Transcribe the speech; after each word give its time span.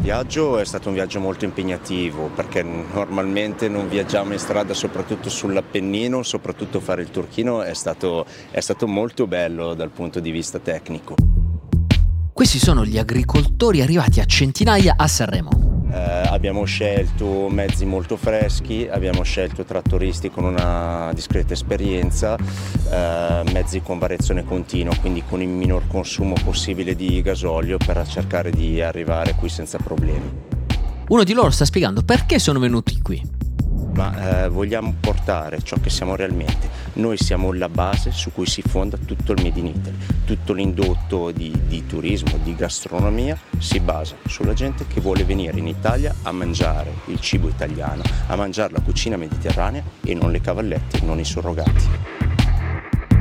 Il 0.00 0.06
viaggio 0.06 0.56
è 0.56 0.64
stato 0.64 0.88
un 0.88 0.94
viaggio 0.94 1.20
molto 1.20 1.44
impegnativo 1.44 2.30
perché 2.34 2.62
normalmente 2.62 3.68
non 3.68 3.86
viaggiamo 3.86 4.32
in 4.32 4.38
strada 4.38 4.72
soprattutto 4.72 5.28
sull'Appennino, 5.28 6.22
soprattutto 6.22 6.80
fare 6.80 7.02
il 7.02 7.10
turchino 7.10 7.60
è 7.60 7.74
stato, 7.74 8.24
è 8.50 8.60
stato 8.60 8.88
molto 8.88 9.26
bello 9.26 9.74
dal 9.74 9.90
punto 9.90 10.18
di 10.18 10.30
vista 10.30 10.58
tecnico. 10.58 11.16
Questi 12.32 12.58
sono 12.58 12.86
gli 12.86 12.96
agricoltori 12.96 13.82
arrivati 13.82 14.20
a 14.20 14.24
centinaia 14.24 14.94
a 14.96 15.06
Sanremo. 15.06 15.69
Eh, 15.92 16.22
abbiamo 16.28 16.64
scelto 16.64 17.48
mezzi 17.48 17.84
molto 17.84 18.16
freschi, 18.16 18.88
abbiamo 18.88 19.22
scelto 19.22 19.64
trattoristi 19.64 20.30
con 20.30 20.44
una 20.44 21.10
discreta 21.14 21.52
esperienza, 21.52 22.36
eh, 22.36 23.42
mezzi 23.52 23.80
con 23.80 23.98
variazione 23.98 24.44
continua, 24.44 24.94
quindi 24.96 25.22
con 25.28 25.42
il 25.42 25.48
minor 25.48 25.86
consumo 25.88 26.34
possibile 26.44 26.94
di 26.94 27.20
gasolio 27.22 27.76
per 27.76 28.06
cercare 28.06 28.50
di 28.50 28.80
arrivare 28.80 29.34
qui 29.34 29.48
senza 29.48 29.78
problemi. 29.78 30.58
Uno 31.08 31.24
di 31.24 31.32
loro 31.32 31.50
sta 31.50 31.64
spiegando 31.64 32.02
perché 32.02 32.38
sono 32.38 32.60
venuti 32.60 33.00
qui 33.02 33.39
ma 34.00 34.44
eh, 34.44 34.48
vogliamo 34.48 34.94
portare 34.98 35.60
ciò 35.62 35.76
che 35.78 35.90
siamo 35.90 36.16
realmente. 36.16 36.70
Noi 36.94 37.18
siamo 37.18 37.52
la 37.52 37.68
base 37.68 38.12
su 38.12 38.32
cui 38.32 38.46
si 38.46 38.62
fonda 38.62 38.96
tutto 38.96 39.32
il 39.32 39.42
Made 39.42 39.58
in 39.58 39.66
Italy, 39.66 39.96
tutto 40.24 40.54
l'indotto 40.54 41.30
di, 41.30 41.52
di 41.66 41.84
turismo, 41.84 42.38
di 42.42 42.54
gastronomia 42.54 43.38
si 43.58 43.78
basa 43.78 44.16
sulla 44.26 44.54
gente 44.54 44.86
che 44.86 45.02
vuole 45.02 45.24
venire 45.24 45.58
in 45.58 45.66
Italia 45.66 46.14
a 46.22 46.32
mangiare 46.32 46.90
il 47.06 47.20
cibo 47.20 47.48
italiano, 47.48 48.02
a 48.28 48.36
mangiare 48.36 48.72
la 48.72 48.80
cucina 48.80 49.18
mediterranea 49.18 49.82
e 50.02 50.14
non 50.14 50.30
le 50.30 50.40
cavallette, 50.40 51.00
non 51.02 51.18
i 51.18 51.24
surrogati. 51.26 52.29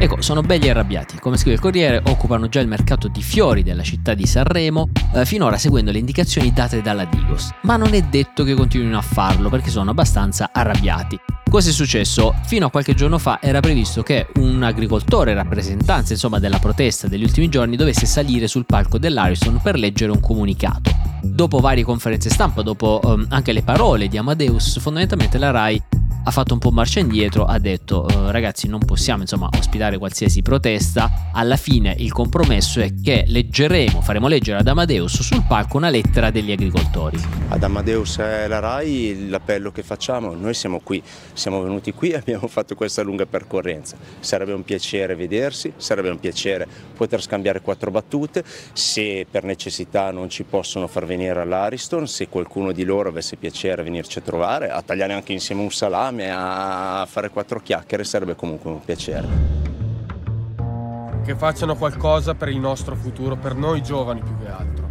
Ecco, 0.01 0.21
sono 0.21 0.41
belli 0.41 0.69
arrabbiati. 0.69 1.19
Come 1.19 1.35
scrive 1.35 1.55
il 1.55 1.59
Corriere, 1.59 2.01
occupano 2.05 2.47
già 2.47 2.61
il 2.61 2.69
mercato 2.69 3.09
di 3.09 3.21
fiori 3.21 3.63
della 3.63 3.83
città 3.83 4.13
di 4.13 4.25
Sanremo, 4.25 4.87
eh, 5.13 5.25
finora 5.25 5.57
seguendo 5.57 5.91
le 5.91 5.99
indicazioni 5.99 6.53
date 6.53 6.81
dalla 6.81 7.03
Digos. 7.03 7.49
Ma 7.63 7.75
non 7.75 7.93
è 7.93 8.01
detto 8.03 8.45
che 8.45 8.53
continuino 8.53 8.97
a 8.97 9.01
farlo 9.01 9.49
perché 9.49 9.69
sono 9.69 9.91
abbastanza 9.91 10.51
arrabbiati. 10.53 11.19
Cosa 11.49 11.69
è 11.69 11.73
successo? 11.73 12.33
Fino 12.45 12.67
a 12.67 12.69
qualche 12.69 12.93
giorno 12.93 13.17
fa 13.17 13.39
era 13.41 13.59
previsto 13.59 14.01
che 14.01 14.27
un 14.35 14.63
agricoltore 14.63 15.33
rappresentante 15.33 16.13
insomma, 16.13 16.39
della 16.39 16.59
protesta 16.59 17.09
degli 17.09 17.23
ultimi 17.23 17.49
giorni 17.49 17.75
dovesse 17.75 18.05
salire 18.05 18.47
sul 18.47 18.65
palco 18.65 18.97
dell'Ariston 18.99 19.59
per 19.61 19.77
leggere 19.77 20.13
un 20.13 20.21
comunicato. 20.21 20.91
Dopo 21.21 21.59
varie 21.59 21.83
conferenze 21.83 22.29
stampa, 22.29 22.61
dopo 22.61 23.01
um, 23.03 23.25
anche 23.29 23.51
le 23.51 23.63
parole 23.63 24.07
di 24.07 24.17
Amadeus, 24.17 24.79
fondamentalmente 24.79 25.37
la 25.37 25.51
RAI 25.51 25.83
ha 26.29 26.31
fatto 26.31 26.53
un 26.53 26.59
po' 26.59 26.69
marcia 26.69 26.99
indietro, 26.99 27.45
ha 27.45 27.57
detto 27.57 28.05
uh, 28.07 28.29
ragazzi 28.29 28.67
non 28.67 28.85
possiamo 28.85 29.21
insomma 29.21 29.49
ospitare 29.57 29.97
qualsiasi 29.97 30.43
protesta, 30.43 31.31
alla 31.33 31.57
fine 31.57 31.95
il 31.97 32.11
compromesso 32.11 32.81
è 32.81 32.93
che 33.01 33.23
leggeremo, 33.25 33.99
faremo 34.01 34.27
leggere 34.27 34.59
ad 34.59 34.67
Amadeus 34.67 35.21
sul 35.21 35.43
palco 35.47 35.77
una 35.77 35.89
lettera 35.89 36.29
degli 36.29 36.51
agricoltori. 36.51 37.19
Ad 37.47 37.63
Amadeus 37.63 38.19
e 38.19 38.47
la 38.47 38.59
RAI 38.59 39.27
l'appello 39.27 39.71
che 39.71 39.81
facciamo, 39.81 40.35
noi 40.35 40.53
siamo 40.53 40.81
qui, 40.81 41.01
siamo 41.33 41.63
venuti 41.63 41.93
qui 41.93 42.11
e 42.11 42.17
abbiamo 42.21 42.47
fatto 42.47 42.75
questa 42.75 43.01
lunga 43.01 43.25
percorrenza, 43.25 43.97
sarebbe 44.19 44.53
un 44.53 44.63
piacere 44.63 45.15
vedersi, 45.15 45.73
sarebbe 45.77 46.09
un 46.09 46.19
piacere 46.19 46.67
poter 46.95 47.23
scambiare 47.23 47.61
quattro 47.61 47.89
battute, 47.89 48.43
se 48.73 49.25
per 49.29 49.45
necessità 49.45 50.11
non 50.11 50.29
ci 50.29 50.43
possono 50.43 50.85
far 50.85 51.07
venire 51.07 51.41
all'Ariston, 51.41 52.07
se 52.07 52.27
qualcuno 52.29 52.71
di 52.71 52.83
loro 52.83 53.09
avesse 53.09 53.35
piacere 53.35 53.81
venirci 53.81 54.19
a 54.19 54.21
trovare, 54.21 54.69
a 54.69 54.83
tagliare 54.83 55.13
anche 55.13 55.33
insieme 55.33 55.63
un 55.63 55.71
salame, 55.71 56.18
fame, 56.19 56.31
a 56.31 57.05
fare 57.07 57.29
quattro 57.29 57.59
chiacchiere 57.59 58.03
sarebbe 58.03 58.35
comunque 58.35 58.69
un 58.69 58.83
piacere. 58.83 59.27
Che 61.23 61.35
facciano 61.35 61.75
qualcosa 61.75 62.33
per 62.33 62.49
il 62.49 62.59
nostro 62.59 62.95
futuro, 62.95 63.37
per 63.37 63.55
noi 63.55 63.81
giovani 63.81 64.21
più 64.21 64.37
che 64.39 64.49
altro. 64.49 64.87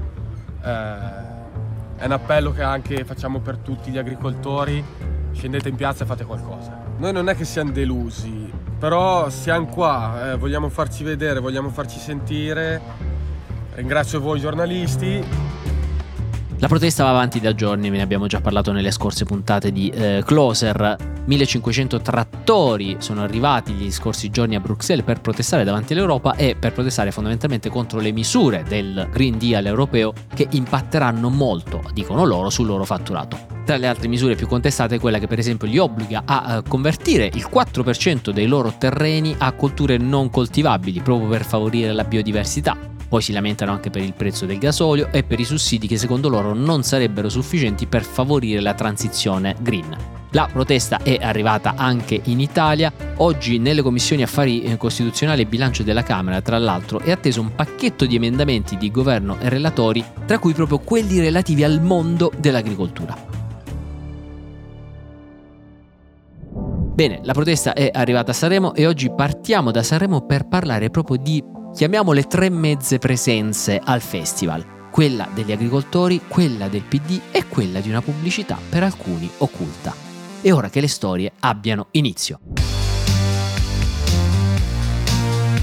Eh, 0.65 1.97
è 1.97 2.05
un 2.05 2.13
appello 2.13 2.53
che 2.53 2.63
anche 2.63 3.05
facciamo 3.05 3.41
per 3.41 3.59
tutti 3.59 3.91
gli 3.91 3.99
agricoltori, 3.99 4.83
scendete 5.33 5.69
in 5.69 5.75
piazza 5.75 6.05
e 6.05 6.07
fate 6.07 6.25
qualcosa. 6.25 6.87
Noi 6.97 7.13
non 7.13 7.29
è 7.29 7.37
che 7.37 7.45
siamo 7.45 7.71
delusi, 7.73 8.51
però 8.79 9.29
siamo 9.31 9.67
qua, 9.67 10.33
eh, 10.33 10.37
vogliamo 10.37 10.69
farci 10.69 11.05
vedere, 11.05 11.41
vogliamo 11.41 11.69
farci 11.71 11.99
sentire. 11.99 12.81
Ringrazio 13.75 14.21
voi 14.21 14.41
giornalisti 14.41 15.25
la 16.61 16.67
protesta 16.67 17.05
va 17.05 17.11
avanti 17.11 17.39
da 17.39 17.55
giorni, 17.55 17.89
ve 17.89 17.99
ne 17.99 18.03
abbiamo 18.03 18.27
già 18.27 18.41
parlato 18.41 18.73
nelle 18.73 18.91
scorse 18.91 19.25
puntate 19.25 19.71
di 19.71 19.91
eh, 19.91 20.23
Closer. 20.27 20.97
1500 21.25 22.01
trattori 22.01 22.97
sono 22.99 23.23
arrivati 23.23 23.75
gli 23.75 23.93
scorsi 23.93 24.31
giorni 24.31 24.57
a 24.57 24.61
Bruxelles 24.61 25.05
per 25.05 25.21
protestare 25.21 25.63
davanti 25.63 25.93
all'Europa 25.93 26.35
e 26.35 26.57
per 26.59 26.73
protestare 26.73 27.13
fondamentalmente 27.13 27.69
contro 27.69 28.01
le 28.01 28.11
misure 28.11 28.65
del 28.67 29.09
Green 29.13 29.39
Deal 29.39 29.67
europeo 29.67 30.13
che 30.35 30.49
impatteranno 30.51 31.29
molto, 31.29 31.83
dicono 31.93 32.25
loro, 32.25 32.51
sul 32.51 32.67
loro 32.67 32.85
fatturato. 32.85 33.39
Tra 33.65 33.77
le 33.77 33.87
altre 33.87 34.09
misure 34.09 34.35
più 34.35 34.49
contestate 34.49 34.97
è 34.97 34.99
quella 34.99 35.19
che 35.19 35.29
per 35.29 35.39
esempio 35.39 35.69
li 35.69 35.79
obbliga 35.79 36.23
a 36.25 36.57
eh, 36.57 36.63
convertire 36.67 37.27
il 37.27 37.47
4% 37.53 38.31
dei 38.31 38.47
loro 38.47 38.75
terreni 38.77 39.33
a 39.39 39.53
colture 39.53 39.97
non 39.97 40.29
coltivabili 40.29 41.03
proprio 41.03 41.29
per 41.29 41.45
favorire 41.45 41.93
la 41.93 42.05
biodiversità 42.05 42.97
poi 43.09 43.23
si 43.23 43.33
lamentano 43.33 43.73
anche 43.73 43.91
per 43.91 44.03
il 44.03 44.13
prezzo 44.13 44.45
del 44.45 44.59
gasolio 44.59 45.09
e 45.11 45.23
per 45.23 45.41
i 45.41 45.45
sussidi 45.45 45.87
che 45.87 45.97
secondo 45.97 46.29
loro 46.29 46.53
non 46.53 46.83
sarebbero 46.83 47.29
sufficienti 47.29 47.87
per 47.87 48.05
favorire 48.05 48.61
la 48.61 48.75
transizione 48.75 49.57
green. 49.61 49.97
La 50.33 50.47
protesta 50.53 50.99
è 51.03 51.19
arrivata 51.21 51.73
anche 51.75 52.21
in 52.25 52.39
Italia. 52.39 52.93
Oggi 53.17 53.59
nelle 53.59 53.81
commissioni 53.81 54.23
affari 54.23 54.63
eh, 54.63 54.77
costituzionali 54.77 55.41
e 55.41 55.47
bilancio 55.47 55.83
della 55.83 56.03
Camera, 56.03 56.43
tra 56.43 56.59
l'altro, 56.59 57.01
è 57.01 57.11
atteso 57.11 57.41
un 57.41 57.55
pacchetto 57.55 58.05
di 58.05 58.17
emendamenti 58.17 58.77
di 58.77 58.91
governo 58.91 59.39
e 59.41 59.49
relatori, 59.49 60.05
tra 60.27 60.39
cui 60.39 60.53
proprio 60.53 60.81
quelli 60.81 61.19
relativi 61.19 61.65
al 61.65 61.81
mondo 61.81 62.31
dell'agricoltura. 62.37 63.17
Bene, 66.99 67.21
la 67.23 67.33
protesta 67.33 67.73
è 67.73 67.91
arrivata 67.91 68.33
a 68.33 68.35
Sanremo 68.35 68.75
e 68.75 68.87
oggi 68.87 69.11
partiamo 69.11 69.71
da 69.71 69.83
Sanremo 69.83 70.27
per 70.27 70.47
parlare 70.47 70.91
proprio 70.91 71.17
di 71.17 71.43
chiamiamole 71.79 72.25
tre 72.25 72.51
mezze 72.51 72.99
presenze 72.99 73.81
al 73.81 74.01
festival, 74.01 74.91
quella 74.91 75.29
degli 75.33 75.53
agricoltori, 75.53 76.23
quella 76.27 76.67
del 76.67 76.83
PD 76.83 77.21
e 77.31 77.47
quella 77.47 77.79
di 77.79 77.89
una 77.89 78.03
pubblicità 78.03 78.59
per 78.69 78.83
alcuni 78.83 79.31
occulta. 79.39 79.95
È 80.41 80.51
ora 80.51 80.71
che 80.71 80.81
le 80.81 80.89
storie 80.89 81.31
abbiano 81.39 81.87
inizio. 81.93 82.41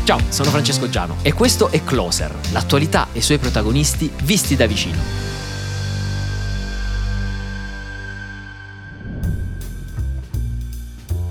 Ciao, 0.06 0.20
sono 0.30 0.52
Francesco 0.52 0.88
Giano 0.88 1.18
e 1.22 1.34
questo 1.34 1.70
è 1.70 1.84
Closer, 1.84 2.34
l'attualità 2.54 3.08
e 3.12 3.18
i 3.18 3.22
suoi 3.22 3.38
protagonisti 3.38 4.10
visti 4.24 4.56
da 4.56 4.68
vicino. 4.68 5.35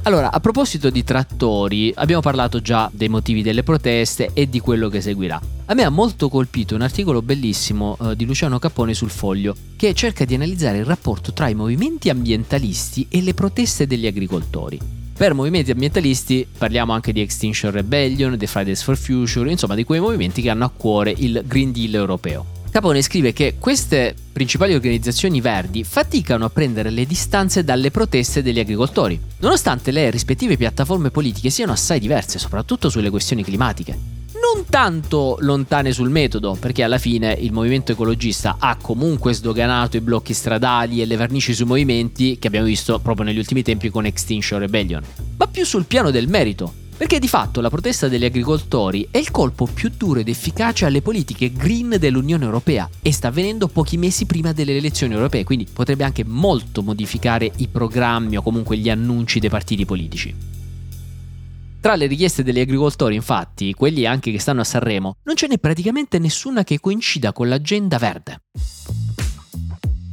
Allora, 0.07 0.31
a 0.31 0.39
proposito 0.39 0.91
di 0.91 1.03
trattori, 1.03 1.91
abbiamo 1.97 2.21
parlato 2.21 2.61
già 2.61 2.91
dei 2.93 3.09
motivi 3.09 3.41
delle 3.41 3.63
proteste 3.63 4.33
e 4.35 4.51
di 4.51 4.61
quello 4.61 4.91
che 4.91 5.01
seguirà. 5.01 5.41
A 5.65 5.73
me 5.73 5.83
ha 5.83 5.89
molto 5.89 6.29
colpito 6.29 6.75
un 6.75 6.83
articolo 6.83 7.23
bellissimo 7.23 7.97
eh, 7.99 8.15
di 8.15 8.27
Luciano 8.27 8.59
Cappone 8.59 8.93
sul 8.93 9.09
Foglio, 9.09 9.57
che 9.77 9.95
cerca 9.95 10.27
di 10.27 10.35
analizzare 10.35 10.77
il 10.77 10.85
rapporto 10.85 11.33
tra 11.33 11.49
i 11.49 11.55
movimenti 11.55 12.11
ambientalisti 12.11 13.07
e 13.09 13.23
le 13.23 13.33
proteste 13.33 13.87
degli 13.87 14.07
agricoltori. 14.07 14.79
Per 15.17 15.33
movimenti 15.33 15.71
ambientalisti 15.71 16.47
parliamo 16.59 16.93
anche 16.93 17.15
di 17.15 17.23
Extinction 17.23 17.73
Rebellion, 17.73 18.37
The 18.37 18.47
Fridays 18.47 18.83
for 18.83 18.99
Future, 18.99 19.51
insomma 19.51 19.75
di 19.75 19.85
quei 19.85 20.01
movimenti 20.01 20.43
che 20.43 20.51
hanno 20.51 20.67
a 20.67 20.71
cuore 20.71 21.15
il 21.17 21.43
Green 21.47 21.73
Deal 21.73 21.95
europeo. 21.95 22.45
Capone 22.71 23.01
scrive 23.01 23.33
che 23.33 23.55
queste 23.59 24.15
principali 24.35 24.75
organizzazioni 24.75 25.41
verdi 25.41 25.85
faticano 25.85 26.45
a 26.45 26.51
prendere 26.51 26.91
le 26.91 27.07
distanze 27.07 27.63
dalle 27.63 27.93
proteste 27.93 28.43
degli 28.43 28.59
agricoltori, 28.59 29.19
nonostante 29.39 29.93
le 29.93 30.11
rispettive 30.11 30.57
piattaforme 30.57 31.13
politiche 31.13 31.51
siano 31.51 31.71
assai 31.71 32.01
diverse, 32.01 32.41
soprattutto 32.41 32.91
sulle 32.91 33.11
questioni 33.11 33.45
climatiche. 33.45 33.97
Non 34.35 34.67
tanto 34.69 35.37
lontane 35.39 35.93
sul 35.93 36.11
metodo, 36.11 36.57
perché 36.59 36.83
alla 36.83 36.99
fine 36.99 37.33
il 37.33 37.53
movimento 37.53 37.93
ecologista 37.93 38.57
ha 38.59 38.77
comunque 38.77 39.33
sdoganato 39.33 39.97
i 39.97 40.01
blocchi 40.01 40.35
stradali 40.35 41.01
e 41.01 41.07
le 41.07 41.17
vernici 41.17 41.55
sui 41.55 41.65
movimenti 41.65 42.37
che 42.37 42.49
abbiamo 42.49 42.67
visto 42.67 42.99
proprio 42.99 43.25
negli 43.25 43.39
ultimi 43.39 43.63
tempi 43.63 43.89
con 43.89 44.05
Extinction 44.05 44.59
Rebellion, 44.59 45.03
ma 45.37 45.47
più 45.47 45.65
sul 45.65 45.85
piano 45.85 46.11
del 46.11 46.27
merito, 46.27 46.83
perché 47.05 47.19
di 47.19 47.29
fatto 47.29 47.61
la 47.61 47.69
protesta 47.69 48.09
degli 48.09 48.25
agricoltori 48.25 49.07
è 49.11 49.19
il 49.19 49.31
colpo 49.31 49.67
più 49.67 49.91
duro 49.95 50.21
ed 50.21 50.29
efficace 50.29 50.87
alle 50.87 51.03
politiche 51.03 51.53
green 51.53 51.97
dell'Unione 51.99 52.47
Europea 52.47 52.89
e 53.03 53.13
sta 53.13 53.29
avvenendo 53.29 53.69
pochi 53.69 53.99
mesi 53.99 54.25
prima 54.25 54.55
delle 54.55 54.75
elezioni 54.75 55.13
europee, 55.13 55.45
quindi 55.45 55.69
potrebbe 55.71 56.05
anche 56.05 56.25
molto 56.25 56.83
modificare 56.83 57.53
i 57.57 57.69
programmi 57.69 58.39
o 58.39 58.43
comunque 58.43 58.79
gli 58.79 58.89
annunci 58.89 59.39
dei 59.39 59.51
partiti 59.51 59.85
politici. 59.85 60.35
Tra 61.79 61.95
le 61.95 62.07
richieste 62.07 62.43
degli 62.43 62.61
agricoltori, 62.61 63.17
infatti, 63.17 63.75
quelli 63.75 64.07
anche 64.07 64.31
che 64.31 64.39
stanno 64.39 64.63
a 64.63 64.65
Sanremo, 64.65 65.17
non 65.25 65.37
ce 65.37 65.47
n'è 65.47 65.59
praticamente 65.59 66.19
nessuna 66.19 66.65
che 66.65 66.81
coincida 66.81 67.35
con 67.35 67.51
l'agenda 67.51 67.99
verde. 67.99 68.45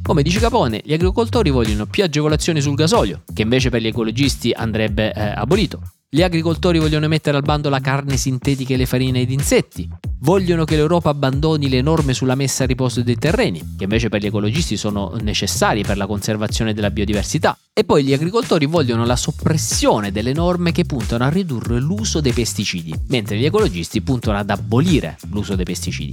Come 0.02 0.22
dice 0.22 0.40
Capone, 0.40 0.82
gli 0.84 0.92
agricoltori 0.92 1.48
vogliono 1.48 1.86
più 1.86 2.04
agevolazioni 2.04 2.60
sul 2.60 2.74
gasolio, 2.74 3.22
che 3.32 3.40
invece 3.40 3.70
per 3.70 3.80
gli 3.80 3.86
ecologisti 3.86 4.50
andrebbe 4.50 5.10
eh, 5.14 5.22
abolito 5.34 5.80
Gli 6.14 6.20
agricoltori 6.20 6.78
vogliono 6.78 7.08
mettere 7.08 7.38
al 7.38 7.42
bando 7.42 7.70
la 7.70 7.80
carne 7.80 8.18
sintetica 8.18 8.74
e 8.74 8.76
le 8.76 8.84
farine 8.84 9.24
di 9.24 9.32
insetti. 9.32 9.88
Vogliono 10.18 10.66
che 10.66 10.76
l'Europa 10.76 11.08
abbandoni 11.08 11.70
le 11.70 11.80
norme 11.80 12.12
sulla 12.12 12.34
messa 12.34 12.64
a 12.64 12.66
riposo 12.66 13.02
dei 13.02 13.16
terreni, 13.16 13.76
che 13.78 13.84
invece 13.84 14.10
per 14.10 14.20
gli 14.20 14.26
ecologisti 14.26 14.76
sono 14.76 15.16
necessari 15.22 15.82
per 15.84 15.96
la 15.96 16.06
conservazione 16.06 16.74
della 16.74 16.90
biodiversità. 16.90 17.56
E 17.72 17.84
poi 17.84 18.04
gli 18.04 18.12
agricoltori 18.12 18.66
vogliono 18.66 19.06
la 19.06 19.16
soppressione 19.16 20.12
delle 20.12 20.34
norme 20.34 20.70
che 20.70 20.84
puntano 20.84 21.24
a 21.24 21.30
ridurre 21.30 21.80
l'uso 21.80 22.20
dei 22.20 22.34
pesticidi, 22.34 22.94
mentre 23.08 23.38
gli 23.38 23.46
ecologisti 23.46 24.02
puntano 24.02 24.36
ad 24.36 24.50
abolire 24.50 25.16
l'uso 25.30 25.54
dei 25.54 25.64
pesticidi. 25.64 26.12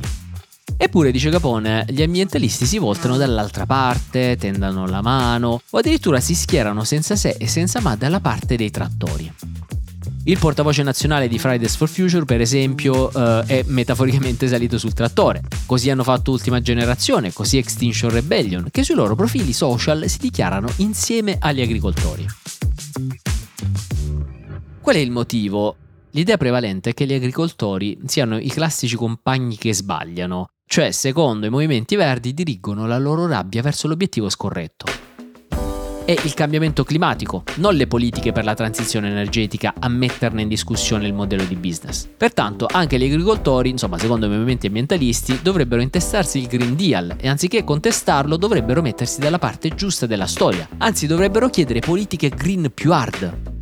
Eppure, 0.78 1.12
dice 1.12 1.30
Capone, 1.30 1.84
gli 1.90 2.01
ambientalisti 2.01 2.66
si 2.66 2.78
voltano 2.78 3.18
dall'altra 3.18 3.66
parte, 3.66 4.38
tendano 4.40 4.88
la 4.88 5.01
mano 5.01 5.62
o 5.69 5.78
addirittura 5.78 6.22
si 6.22 6.36
schierano 6.36 6.86
senza 6.86 7.18
se 7.18 7.36
e 7.38 7.48
senza 7.48 7.81
ma 7.81 7.98
dalla 7.98 8.22
parte 8.22 8.56
dei 8.56 8.72
trattori. 8.72 9.30
Il 10.25 10.38
portavoce 10.38 10.83
nazionale 10.83 11.27
di 11.27 11.39
Fridays 11.39 11.75
for 11.75 11.88
Future, 11.88 12.25
per 12.25 12.42
esempio, 12.42 13.12
eh, 13.12 13.44
è 13.45 13.63
metaforicamente 13.68 14.48
salito 14.48 14.77
sul 14.77 14.94
trattore. 14.94 15.42
Così 15.66 15.89
hanno 15.89 16.04
fatto 16.04 16.31
Ultima 16.31 16.62
Generazione, 16.62 17.31
così 17.31 17.57
Extinction 17.57 18.12
Rebellion, 18.12 18.68
che 18.69 18.83
sui 18.83 18.95
loro 18.95 19.16
profili 19.16 19.54
social 19.54 20.07
si 20.07 20.19
dichiarano 20.19 20.69
insieme 20.77 21.38
agli 21.39 21.62
agricoltori. 21.62 22.25
Qual 24.81 24.95
è 24.95 25.00
il 25.00 25.12
motivo? 25.12 25.75
L'idea 26.12 26.38
prevalente 26.38 26.89
è 26.89 26.94
che 26.94 27.06
gli 27.06 27.13
agricoltori 27.13 27.98
siano 28.06 28.38
i 28.38 28.50
classici 28.50 28.95
compagni 28.95 29.57
che 29.57 29.74
sbagliano, 29.74 30.50
cioè 30.65 30.92
secondo 30.92 31.45
i 31.45 31.50
movimenti 31.50 31.95
verdi 31.95 32.33
dirigono 32.33 32.88
la 32.88 32.98
loro 32.98 33.25
rabbia 33.25 33.62
verso 33.62 33.88
l'obiettivo 33.88 34.30
scorretto 34.30 35.09
è 36.10 36.18
il 36.24 36.34
cambiamento 36.34 36.84
climatico, 36.84 37.44
non 37.58 37.76
le 37.76 37.86
politiche 37.86 38.32
per 38.32 38.44
la 38.44 38.56
transizione 38.56 39.10
energetica 39.10 39.76
a 39.78 39.88
metterne 39.90 40.42
in 40.42 40.48
discussione 40.48 41.06
il 41.06 41.14
modello 41.14 41.44
di 41.44 41.56
business. 41.56 42.08
Pertanto 42.18 42.66
anche 42.68 42.98
gli 42.98 43.04
agricoltori, 43.04 43.70
insomma 43.70 44.00
secondo 44.00 44.26
i 44.26 44.30
movimenti 44.30 44.66
ambientalisti, 44.66 45.42
dovrebbero 45.44 45.84
intestarsi 45.84 46.40
il 46.40 46.48
Green 46.48 46.76
Deal 46.76 47.16
e 47.20 47.30
anziché 47.30 47.64
contestarlo 47.64 48.38
dovrebbero 48.38 48.82
mettersi 48.82 49.20
dalla 49.20 49.38
parte 49.38 49.76
giusta 49.76 50.08
della 50.08 50.26
storia, 50.26 50.68
anzi 50.80 51.06
dovrebbero 51.06 51.48
chiedere 51.48 51.80
politiche 51.80 52.30
green 52.30 52.72
più 52.74 52.92
hard, 52.92 53.59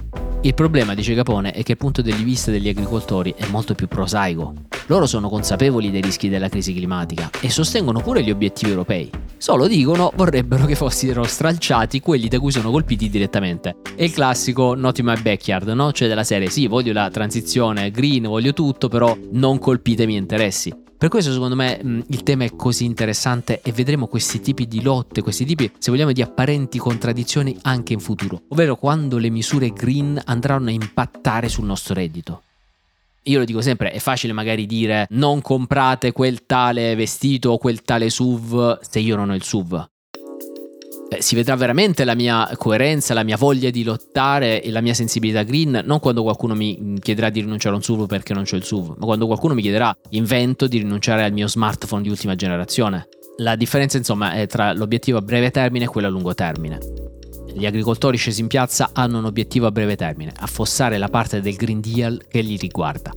il 0.48 0.54
problema, 0.54 0.94
dice 0.94 1.14
Capone, 1.14 1.52
è 1.52 1.62
che 1.62 1.74
il 1.74 1.78
punto 1.78 2.02
di 2.02 2.12
vista 2.12 2.52
degli 2.52 2.70
agricoltori 2.70 3.34
è 3.36 3.46
molto 3.48 3.76
più 3.76 3.88
prosaico. 3.88 4.54
Loro 4.86 5.06
sono 5.06 5.28
consapevoli 5.28 5.92
dei 5.92 6.00
rischi 6.00 6.30
della 6.30 6.48
crisi 6.48 6.74
climatica 6.74 7.30
e 7.42 7.50
sostengono 7.50 8.00
pure 8.00 8.24
gli 8.24 8.32
obiettivi 8.32 8.72
europei. 8.72 9.10
Solo 9.36 9.68
dicono 9.68 10.12
vorrebbero 10.16 10.66
che 10.66 10.76
fossero 10.76 11.24
stralciati 11.24 12.00
quelli 12.00 12.30
da 12.30 12.40
cui 12.40 12.52
sono 12.52 12.72
colpiti 12.72 13.10
direttamente. 13.10 13.78
È 13.94 14.04
il 14.04 14.14
classico 14.14 14.74
not 14.74 14.98
in 15.00 15.06
my 15.06 15.22
backyard, 15.22 15.68
no? 15.68 15.92
Cioè 15.92 16.08
della 16.08 16.24
serie 16.24 16.50
sì, 16.50 16.68
voglio 16.68 16.94
la 16.94 17.10
transizione 17.10 17.92
green, 17.92 18.24
voglio 18.24 18.54
tutto, 18.54 18.88
però 18.88 19.18
non 19.32 19.60
colpite 19.60 20.04
i 20.04 20.06
miei 20.08 20.20
interessi. 20.20 20.74
Per 20.98 21.10
questo 21.10 21.32
secondo 21.32 21.56
me 21.56 21.80
mh, 21.80 22.06
il 22.10 22.24
tema 22.24 22.44
è 22.44 22.56
così 22.56 22.84
interessante 22.84 23.62
e 23.62 23.72
vedremo 23.72 24.08
questi 24.08 24.40
tipi 24.40 24.68
di 24.68 24.82
lotte, 24.82 25.22
questi 25.22 25.46
tipi, 25.46 25.72
se 25.78 25.92
vogliamo, 25.92 26.12
di 26.12 26.24
apparenti 26.24 26.80
contraddizioni 26.80 27.56
anche 27.62 27.94
in 27.94 28.00
futuro, 28.00 28.42
ovvero 28.48 28.78
quando 28.78 29.20
le 29.20 29.30
misure 29.30 29.70
green 29.70 30.20
andranno 30.26 30.70
a 30.70 30.72
impattare 30.72 31.50
sul 31.50 31.66
nostro 31.66 31.94
reddito. 31.94 32.42
Io 33.24 33.38
lo 33.38 33.46
dico 33.46 33.62
sempre, 33.62 33.92
è 33.92 34.00
facile 34.00 34.34
magari 34.34 34.66
dire 34.66 35.06
non 35.12 35.42
comprate 35.42 36.14
quel 36.14 36.48
tale 36.48 36.96
vestito 36.96 37.52
o 37.52 37.58
quel 37.60 37.84
tale 37.84 38.10
SUV 38.10 38.80
se 38.82 39.00
io 39.00 39.16
non 39.16 39.30
ho 39.30 39.36
il 39.36 39.44
SUV. 39.44 39.88
Beh, 41.10 41.22
si 41.22 41.36
vedrà 41.36 41.56
veramente 41.56 42.04
la 42.04 42.16
mia 42.16 42.50
coerenza, 42.58 43.14
la 43.14 43.24
mia 43.24 43.38
voglia 43.38 43.70
di 43.70 43.84
lottare 43.84 44.62
e 44.62 44.72
la 44.72 44.82
mia 44.82 44.94
sensibilità 44.94 45.44
green, 45.44 45.82
non 45.86 46.00
quando 46.00 46.22
qualcuno 46.22 46.54
mi 46.54 47.00
chiederà 47.00 47.30
di 47.30 47.40
rinunciare 47.40 47.74
a 47.74 47.78
un 47.78 47.84
SUV 47.84 48.08
perché 48.08 48.34
non 48.34 48.44
c'è 48.44 48.58
il 48.58 48.66
SUV, 48.66 48.96
ma 48.98 49.06
quando 49.06 49.26
qualcuno 49.26 49.54
mi 49.54 49.62
chiederà 49.62 49.96
invento 50.10 50.68
di 50.68 50.80
rinunciare 50.80 51.24
al 51.24 51.32
mio 51.32 51.48
smartphone 51.48 52.02
di 52.02 52.10
ultima 52.10 52.36
generazione. 52.36 53.08
La 53.38 53.56
differenza 53.56 53.98
insomma 53.98 54.34
è 54.34 54.48
tra 54.48 54.74
l'obiettivo 54.74 55.20
a 55.20 55.22
breve 55.22 55.50
termine 55.50 55.86
e 55.86 55.88
quello 55.88 56.08
a 56.08 56.10
lungo 56.10 56.34
termine. 56.34 56.78
Gli 57.54 57.66
agricoltori 57.66 58.18
scesi 58.18 58.42
in 58.42 58.48
piazza 58.48 58.90
hanno 58.92 59.20
un 59.20 59.26
obiettivo 59.26 59.66
a 59.66 59.72
breve 59.72 59.96
termine, 59.96 60.34
affossare 60.36 60.98
la 60.98 61.08
parte 61.08 61.40
del 61.40 61.56
Green 61.56 61.80
Deal 61.80 62.22
che 62.28 62.42
li 62.42 62.58
riguarda. 62.58 63.12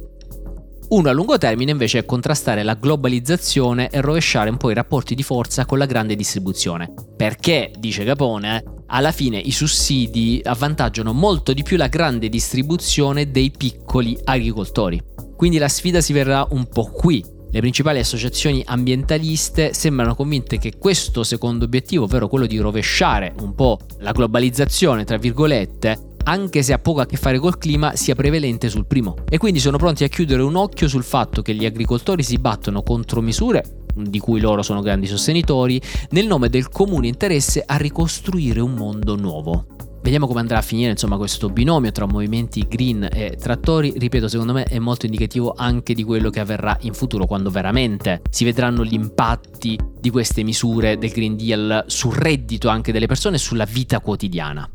Uno 0.91 1.09
a 1.09 1.13
lungo 1.13 1.39
termine 1.39 1.71
invece 1.71 1.99
è 1.99 2.05
contrastare 2.05 2.65
la 2.65 2.75
globalizzazione 2.75 3.91
e 3.91 4.01
rovesciare 4.01 4.51
un 4.51 4.57
po' 4.57 4.71
i 4.71 4.75
rapporti 4.75 5.15
di 5.15 5.23
forza 5.23 5.65
con 5.65 5.79
la 5.79 5.87
grande 5.87 6.17
distribuzione. 6.17 6.93
Perché, 7.17 7.71
dice 7.79 8.03
Capone, 8.03 8.65
alla 8.87 9.13
fine 9.13 9.39
i 9.39 9.53
sussidi 9.53 10.41
avvantaggiano 10.43 11.13
molto 11.13 11.53
di 11.53 11.63
più 11.63 11.77
la 11.77 11.87
grande 11.87 12.29
distribuzione 12.29 13.31
dei 13.31 13.53
piccoli 13.57 14.19
agricoltori. 14.25 15.01
Quindi 15.37 15.59
la 15.59 15.69
sfida 15.69 16.01
si 16.01 16.13
verrà 16.13 16.45
un 16.51 16.67
po' 16.67 16.91
qui. 16.91 17.25
Le 17.53 17.61
principali 17.61 18.01
associazioni 18.01 18.61
ambientaliste 18.67 19.73
sembrano 19.73 20.17
convinte 20.17 20.59
che 20.59 20.77
questo 20.77 21.23
secondo 21.23 21.67
obiettivo, 21.67 22.05
ovvero 22.05 22.27
quello 22.27 22.47
di 22.47 22.59
rovesciare 22.59 23.33
un 23.43 23.55
po' 23.55 23.79
la 24.01 24.11
globalizzazione, 24.11 25.05
tra 25.05 25.19
virgolette, 25.19 26.10
anche 26.25 26.63
se 26.63 26.73
ha 26.73 26.79
poco 26.79 27.01
a 27.01 27.07
che 27.07 27.17
fare 27.17 27.39
col 27.39 27.59
clima, 27.59 27.97
sia 27.97 28.15
prevalente 28.15 28.69
sul 28.69 28.87
primo. 28.87 29.17
E 29.29 29.39
quindi 29.39 29.61
sono 29.61 29.77
pronti 29.77 30.05
a 30.05 30.09
chiudere 30.09 30.43
un 30.43 30.57
occhio 30.57 30.89
sul 30.89 31.05
fatto 31.05 31.43
che 31.43 31.55
gli 31.55 31.65
agricoltori 31.65 32.23
si 32.23 32.39
battono 32.39 32.83
contro 32.83 33.21
misure 33.21 33.79
di 33.95 34.19
cui 34.19 34.41
loro 34.41 34.63
sono 34.63 34.81
grandi 34.81 35.07
sostenitori, 35.07 35.81
nel 36.11 36.27
nome 36.27 36.49
del 36.49 36.69
comune 36.69 37.09
interesse 37.09 37.63
a 37.65 37.77
ricostruire 37.77 38.61
un 38.61 38.75
mondo 38.75 39.17
nuovo. 39.17 39.67
Vediamo 40.03 40.27
come 40.27 40.41
andrà 40.41 40.59
a 40.59 40.63
finire 40.63 40.91
insomma, 40.91 41.19
questo 41.19 41.51
binomio 41.51 41.93
tra 41.93 42.07
movimenti 42.07 42.67
green 42.67 43.07
e 43.13 43.37
trattori, 43.39 43.93
ripeto 43.95 44.29
secondo 44.29 44.55
me 44.55 44.65
è 44.65 44.79
molto 44.79 45.05
indicativo 45.05 45.53
anche 45.55 45.93
di 45.93 46.05
quello 46.05 46.31
che 46.31 46.41
avverrà 46.41 46.77
in 46.83 46.95
futuro 46.95 47.27
quando 47.27 47.51
veramente 47.51 48.23
si 48.31 48.45
vedranno 48.45 48.83
gli 48.83 48.95
impatti 48.95 49.79
di 50.01 50.09
queste 50.09 50.43
misure 50.43 50.97
del 50.97 51.11
Green 51.11 51.37
Deal 51.37 51.85
sul 51.87 52.15
reddito 52.15 52.71
anche 52.71 52.93
delle 52.93 53.07
persone 53.07 53.37
e 53.37 53.41
sulla 53.41 53.67
vita 53.67 54.01
quotidiana. 54.01 54.67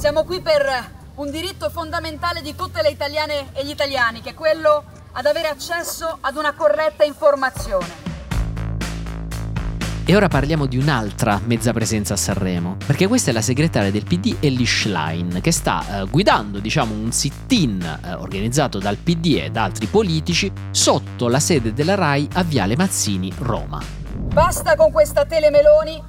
Siamo 0.00 0.24
qui 0.24 0.40
per 0.40 0.64
un 1.16 1.30
diritto 1.30 1.68
fondamentale 1.68 2.40
di 2.40 2.54
tutte 2.54 2.80
le 2.80 2.88
italiane 2.88 3.52
e 3.52 3.66
gli 3.66 3.68
italiani, 3.68 4.22
che 4.22 4.30
è 4.30 4.34
quello 4.34 4.82
ad 5.12 5.26
avere 5.26 5.48
accesso 5.48 6.16
ad 6.22 6.36
una 6.36 6.54
corretta 6.54 7.04
informazione. 7.04 7.86
E 10.06 10.16
ora 10.16 10.28
parliamo 10.28 10.64
di 10.64 10.78
un'altra 10.78 11.38
mezza 11.44 11.74
presenza 11.74 12.14
a 12.14 12.16
Sanremo, 12.16 12.78
perché 12.86 13.08
questa 13.08 13.28
è 13.28 13.34
la 13.34 13.42
segretaria 13.42 13.90
del 13.90 14.04
PD 14.04 14.36
Ellie 14.40 14.64
Schlein, 14.64 15.40
che 15.42 15.52
sta 15.52 15.84
eh, 15.84 16.06
guidando, 16.06 16.60
diciamo, 16.60 16.94
un 16.94 17.12
sit-in 17.12 17.82
eh, 18.02 18.14
organizzato 18.14 18.78
dal 18.78 18.96
PD 18.96 19.38
e 19.42 19.50
da 19.50 19.64
altri 19.64 19.84
politici 19.84 20.50
sotto 20.70 21.28
la 21.28 21.40
sede 21.40 21.74
della 21.74 21.94
RAI 21.94 22.26
a 22.36 22.42
Viale 22.42 22.74
Mazzini, 22.74 23.30
Roma. 23.36 23.78
Basta 24.32 24.76
con 24.76 24.92
questa 24.92 25.26
telemeloni 25.26 26.02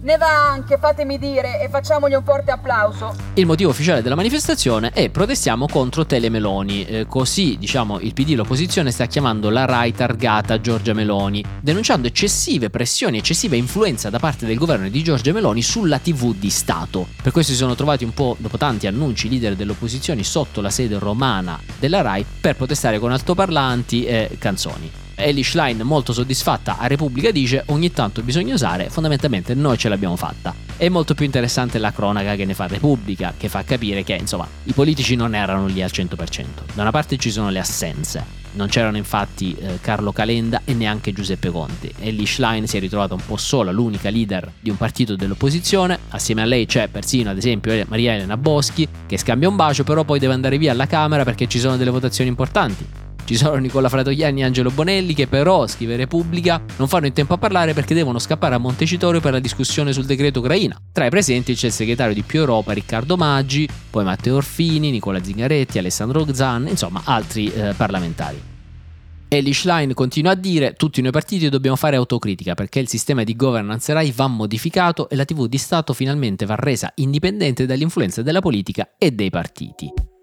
ne 0.00 0.16
va 0.16 0.50
anche, 0.50 0.78
fatemi 0.78 1.18
dire, 1.18 1.60
e 1.60 1.68
facciamogli 1.68 2.14
un 2.14 2.22
forte 2.22 2.50
applauso. 2.50 3.14
Il 3.34 3.46
motivo 3.46 3.70
ufficiale 3.70 4.02
della 4.02 4.14
manifestazione 4.14 4.90
è 4.92 5.10
protestiamo 5.10 5.66
contro 5.66 6.06
Telemeloni, 6.06 6.84
eh, 6.84 7.06
così 7.06 7.56
diciamo 7.58 7.98
il 8.00 8.14
PD 8.14 8.34
l'opposizione 8.34 8.90
sta 8.90 9.06
chiamando 9.06 9.50
la 9.50 9.64
RAI 9.64 9.92
targata 9.92 10.60
Giorgia 10.60 10.94
Meloni, 10.94 11.44
denunciando 11.60 12.06
eccessive 12.06 12.70
pressioni, 12.70 13.18
eccessiva 13.18 13.56
influenza 13.56 14.10
da 14.10 14.18
parte 14.18 14.46
del 14.46 14.56
governo 14.56 14.88
di 14.88 15.02
Giorgia 15.02 15.32
Meloni 15.32 15.62
sulla 15.62 15.98
TV 15.98 16.34
di 16.34 16.50
Stato. 16.50 17.06
Per 17.20 17.32
questo 17.32 17.52
si 17.52 17.58
sono 17.58 17.74
trovati 17.74 18.04
un 18.04 18.14
po' 18.14 18.36
dopo 18.38 18.56
tanti 18.56 18.86
annunci 18.86 19.28
leader 19.28 19.56
delle 19.56 19.72
opposizioni 19.72 20.22
sotto 20.22 20.60
la 20.60 20.70
sede 20.70 20.98
romana 20.98 21.58
della 21.78 22.02
RAI 22.02 22.24
per 22.40 22.56
protestare 22.56 22.98
con 22.98 23.10
altoparlanti 23.10 24.04
e 24.04 24.36
canzoni. 24.38 25.06
Ellie 25.18 25.42
Schlein, 25.42 25.80
molto 25.80 26.12
soddisfatta, 26.12 26.78
a 26.78 26.86
Repubblica 26.86 27.30
dice 27.30 27.64
ogni 27.66 27.90
tanto 27.90 28.22
bisogna 28.22 28.54
usare, 28.54 28.88
fondamentalmente 28.88 29.54
noi 29.54 29.76
ce 29.76 29.88
l'abbiamo 29.88 30.16
fatta. 30.16 30.54
È 30.76 30.88
molto 30.88 31.14
più 31.14 31.24
interessante 31.24 31.78
la 31.78 31.92
cronaca 31.92 32.36
che 32.36 32.44
ne 32.44 32.54
fa 32.54 32.68
Repubblica, 32.68 33.34
che 33.36 33.48
fa 33.48 33.64
capire 33.64 34.04
che, 34.04 34.14
insomma, 34.14 34.46
i 34.64 34.72
politici 34.72 35.16
non 35.16 35.34
erano 35.34 35.66
lì 35.66 35.82
al 35.82 35.90
100%. 35.92 36.44
Da 36.72 36.82
una 36.82 36.92
parte 36.92 37.16
ci 37.16 37.32
sono 37.32 37.50
le 37.50 37.58
assenze. 37.58 38.36
Non 38.52 38.68
c'erano 38.68 38.96
infatti 38.96 39.54
eh, 39.54 39.78
Carlo 39.80 40.12
Calenda 40.12 40.62
e 40.64 40.74
neanche 40.74 41.12
Giuseppe 41.12 41.50
Conte. 41.50 41.92
Ellie 41.98 42.26
Schlein 42.26 42.66
si 42.66 42.76
è 42.76 42.80
ritrovata 42.80 43.14
un 43.14 43.20
po' 43.24 43.36
sola, 43.36 43.72
l'unica 43.72 44.08
leader 44.08 44.50
di 44.60 44.70
un 44.70 44.76
partito 44.76 45.16
dell'opposizione. 45.16 45.98
Assieme 46.10 46.42
a 46.42 46.44
lei 46.44 46.64
c'è 46.66 46.88
persino, 46.88 47.30
ad 47.30 47.36
esempio, 47.36 47.84
Maria 47.88 48.14
Elena 48.14 48.36
Boschi, 48.36 48.88
che 49.06 49.18
scambia 49.18 49.48
un 49.48 49.56
bacio, 49.56 49.84
però 49.84 50.04
poi 50.04 50.18
deve 50.18 50.32
andare 50.32 50.58
via 50.58 50.72
alla 50.72 50.86
Camera 50.86 51.24
perché 51.24 51.46
ci 51.46 51.58
sono 51.58 51.76
delle 51.76 51.90
votazioni 51.90 52.30
importanti. 52.30 53.07
Ci 53.28 53.36
sono 53.36 53.56
Nicola 53.56 53.90
Fratoianni 53.90 54.40
e 54.40 54.44
Angelo 54.44 54.70
Bonelli 54.70 55.12
che 55.12 55.26
però, 55.26 55.66
scrive 55.66 55.96
Repubblica, 55.96 56.62
non 56.78 56.88
fanno 56.88 57.04
in 57.04 57.12
tempo 57.12 57.34
a 57.34 57.36
parlare 57.36 57.74
perché 57.74 57.92
devono 57.92 58.18
scappare 58.18 58.54
a 58.54 58.58
Montecitorio 58.58 59.20
per 59.20 59.32
la 59.32 59.38
discussione 59.38 59.92
sul 59.92 60.06
decreto 60.06 60.38
Ucraina. 60.38 60.80
Tra 60.90 61.04
i 61.04 61.10
presenti 61.10 61.54
c'è 61.54 61.66
il 61.66 61.74
segretario 61.74 62.14
di 62.14 62.22
Più 62.22 62.38
Europa 62.38 62.72
Riccardo 62.72 63.18
Maggi, 63.18 63.68
poi 63.90 64.04
Matteo 64.04 64.36
Orfini, 64.36 64.90
Nicola 64.90 65.22
Zingaretti, 65.22 65.76
Alessandro 65.76 66.24
Zan, 66.32 66.68
insomma 66.68 67.02
altri 67.04 67.52
eh, 67.52 67.74
parlamentari. 67.76 68.40
Elish 69.28 69.66
Line 69.66 69.92
continua 69.92 70.30
a 70.30 70.34
dire 70.34 70.72
tutti 70.72 71.02
noi 71.02 71.10
partiti 71.10 71.50
dobbiamo 71.50 71.76
fare 71.76 71.96
autocritica 71.96 72.54
perché 72.54 72.78
il 72.78 72.88
sistema 72.88 73.24
di 73.24 73.36
governance 73.36 73.92
RAI 73.92 74.10
va 74.10 74.26
modificato 74.26 75.06
e 75.10 75.16
la 75.16 75.26
TV 75.26 75.48
di 75.48 75.58
Stato 75.58 75.92
finalmente 75.92 76.46
va 76.46 76.54
resa 76.54 76.90
indipendente 76.94 77.66
dall'influenza 77.66 78.22
della 78.22 78.40
politica 78.40 78.92
e 78.96 79.10
dei 79.10 79.28
partiti. 79.28 80.16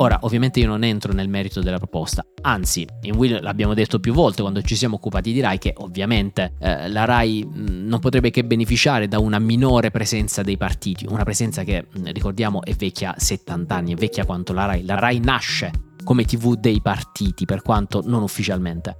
Ora, 0.00 0.18
ovviamente 0.22 0.60
io 0.60 0.66
non 0.66 0.82
entro 0.82 1.12
nel 1.12 1.28
merito 1.28 1.60
della 1.60 1.76
proposta, 1.76 2.24
anzi, 2.40 2.86
in 3.02 3.16
Will 3.16 3.42
l'abbiamo 3.42 3.74
detto 3.74 4.00
più 4.00 4.14
volte 4.14 4.40
quando 4.40 4.62
ci 4.62 4.74
siamo 4.74 4.94
occupati 4.94 5.30
di 5.30 5.40
RAI 5.40 5.58
che 5.58 5.74
ovviamente 5.76 6.54
eh, 6.58 6.88
la 6.88 7.04
RAI 7.04 7.44
mh, 7.44 7.86
non 7.86 8.00
potrebbe 8.00 8.30
che 8.30 8.42
beneficiare 8.42 9.08
da 9.08 9.18
una 9.18 9.38
minore 9.38 9.90
presenza 9.90 10.40
dei 10.40 10.56
partiti, 10.56 11.04
una 11.06 11.24
presenza 11.24 11.64
che, 11.64 11.86
mh, 11.92 12.12
ricordiamo, 12.12 12.62
è 12.62 12.72
vecchia 12.72 13.14
70 13.14 13.74
anni, 13.74 13.92
è 13.92 13.96
vecchia 13.96 14.24
quanto 14.24 14.54
la 14.54 14.64
RAI. 14.64 14.84
La 14.86 14.94
RAI 14.98 15.20
nasce 15.20 15.70
come 16.02 16.24
TV 16.24 16.54
dei 16.54 16.80
partiti, 16.80 17.44
per 17.44 17.60
quanto 17.60 18.00
non 18.02 18.22
ufficialmente. 18.22 18.96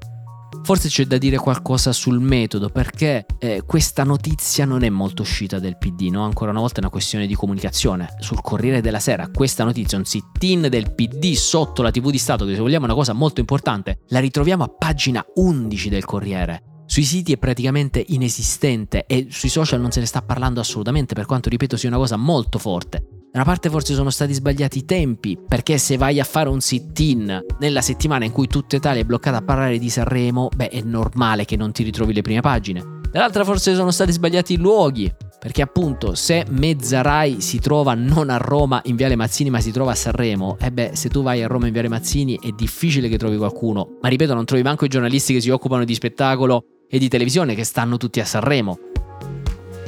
Forse 0.62 0.88
c'è 0.88 1.04
da 1.04 1.16
dire 1.16 1.36
qualcosa 1.36 1.92
sul 1.92 2.20
metodo 2.20 2.68
perché 2.68 3.24
eh, 3.38 3.62
questa 3.64 4.04
notizia 4.04 4.64
non 4.64 4.82
è 4.82 4.88
molto 4.88 5.22
uscita 5.22 5.58
del 5.58 5.78
PD, 5.78 6.08
no? 6.10 6.24
ancora 6.24 6.50
una 6.50 6.60
volta 6.60 6.76
è 6.76 6.80
una 6.80 6.90
questione 6.90 7.26
di 7.26 7.34
comunicazione. 7.34 8.16
Sul 8.18 8.40
Corriere 8.40 8.80
della 8.80 9.00
Sera 9.00 9.28
questa 9.28 9.64
notizia, 9.64 9.96
un 9.96 10.04
sit-in 10.04 10.66
del 10.68 10.94
PD 10.94 11.32
sotto 11.34 11.82
la 11.82 11.90
TV 11.90 12.10
di 12.10 12.18
Stato, 12.18 12.44
che 12.44 12.54
se 12.54 12.60
vogliamo 12.60 12.84
è 12.84 12.88
una 12.88 12.96
cosa 12.96 13.12
molto 13.12 13.40
importante, 13.40 14.00
la 14.08 14.20
ritroviamo 14.20 14.64
a 14.64 14.68
pagina 14.68 15.24
11 15.34 15.88
del 15.88 16.04
Corriere. 16.04 16.62
Sui 16.86 17.04
siti 17.04 17.32
è 17.32 17.38
praticamente 17.38 18.04
inesistente 18.08 19.06
e 19.06 19.28
sui 19.30 19.48
social 19.48 19.80
non 19.80 19.92
se 19.92 20.00
ne 20.00 20.06
sta 20.06 20.22
parlando 20.22 20.58
assolutamente, 20.58 21.14
per 21.14 21.26
quanto 21.26 21.48
ripeto 21.48 21.76
sia 21.76 21.88
una 21.88 21.98
cosa 21.98 22.16
molto 22.16 22.58
forte. 22.58 23.19
Da 23.32 23.38
una 23.38 23.44
parte 23.44 23.70
forse 23.70 23.94
sono 23.94 24.10
stati 24.10 24.32
sbagliati 24.32 24.78
i 24.78 24.84
tempi, 24.84 25.38
perché 25.46 25.78
se 25.78 25.96
vai 25.96 26.18
a 26.18 26.24
fare 26.24 26.48
un 26.48 26.60
sit-in 26.60 27.40
nella 27.60 27.80
settimana 27.80 28.24
in 28.24 28.32
cui 28.32 28.48
tutta 28.48 28.74
Italia 28.74 29.02
è 29.02 29.04
bloccata 29.04 29.36
a 29.36 29.42
parlare 29.42 29.78
di 29.78 29.88
Sanremo, 29.88 30.48
beh 30.52 30.68
è 30.68 30.80
normale 30.80 31.44
che 31.44 31.54
non 31.54 31.70
ti 31.70 31.84
ritrovi 31.84 32.12
le 32.12 32.22
prime 32.22 32.40
pagine. 32.40 32.98
Dall'altra 33.08 33.44
forse 33.44 33.76
sono 33.76 33.92
stati 33.92 34.10
sbagliati 34.10 34.54
i 34.54 34.56
luoghi, 34.56 35.08
perché 35.38 35.62
appunto 35.62 36.16
se 36.16 36.44
mezza 36.50 37.02
Rai 37.02 37.40
si 37.40 37.60
trova 37.60 37.94
non 37.94 38.30
a 38.30 38.36
Roma 38.36 38.80
in 38.86 38.96
Viale 38.96 39.14
Mazzini 39.14 39.48
ma 39.48 39.60
si 39.60 39.70
trova 39.70 39.92
a 39.92 39.94
Sanremo, 39.94 40.56
e 40.60 40.72
beh 40.72 40.90
se 40.94 41.08
tu 41.08 41.22
vai 41.22 41.40
a 41.44 41.46
Roma 41.46 41.68
in 41.68 41.72
Viale 41.72 41.88
Mazzini 41.88 42.36
è 42.42 42.50
difficile 42.50 43.08
che 43.08 43.16
trovi 43.16 43.36
qualcuno, 43.36 43.98
ma 44.00 44.08
ripeto 44.08 44.34
non 44.34 44.44
trovi 44.44 44.64
manco 44.64 44.86
i 44.86 44.88
giornalisti 44.88 45.34
che 45.34 45.40
si 45.40 45.50
occupano 45.50 45.84
di 45.84 45.94
spettacolo 45.94 46.64
e 46.88 46.98
di 46.98 47.08
televisione 47.08 47.54
che 47.54 47.62
stanno 47.62 47.96
tutti 47.96 48.18
a 48.18 48.24
Sanremo. 48.24 48.76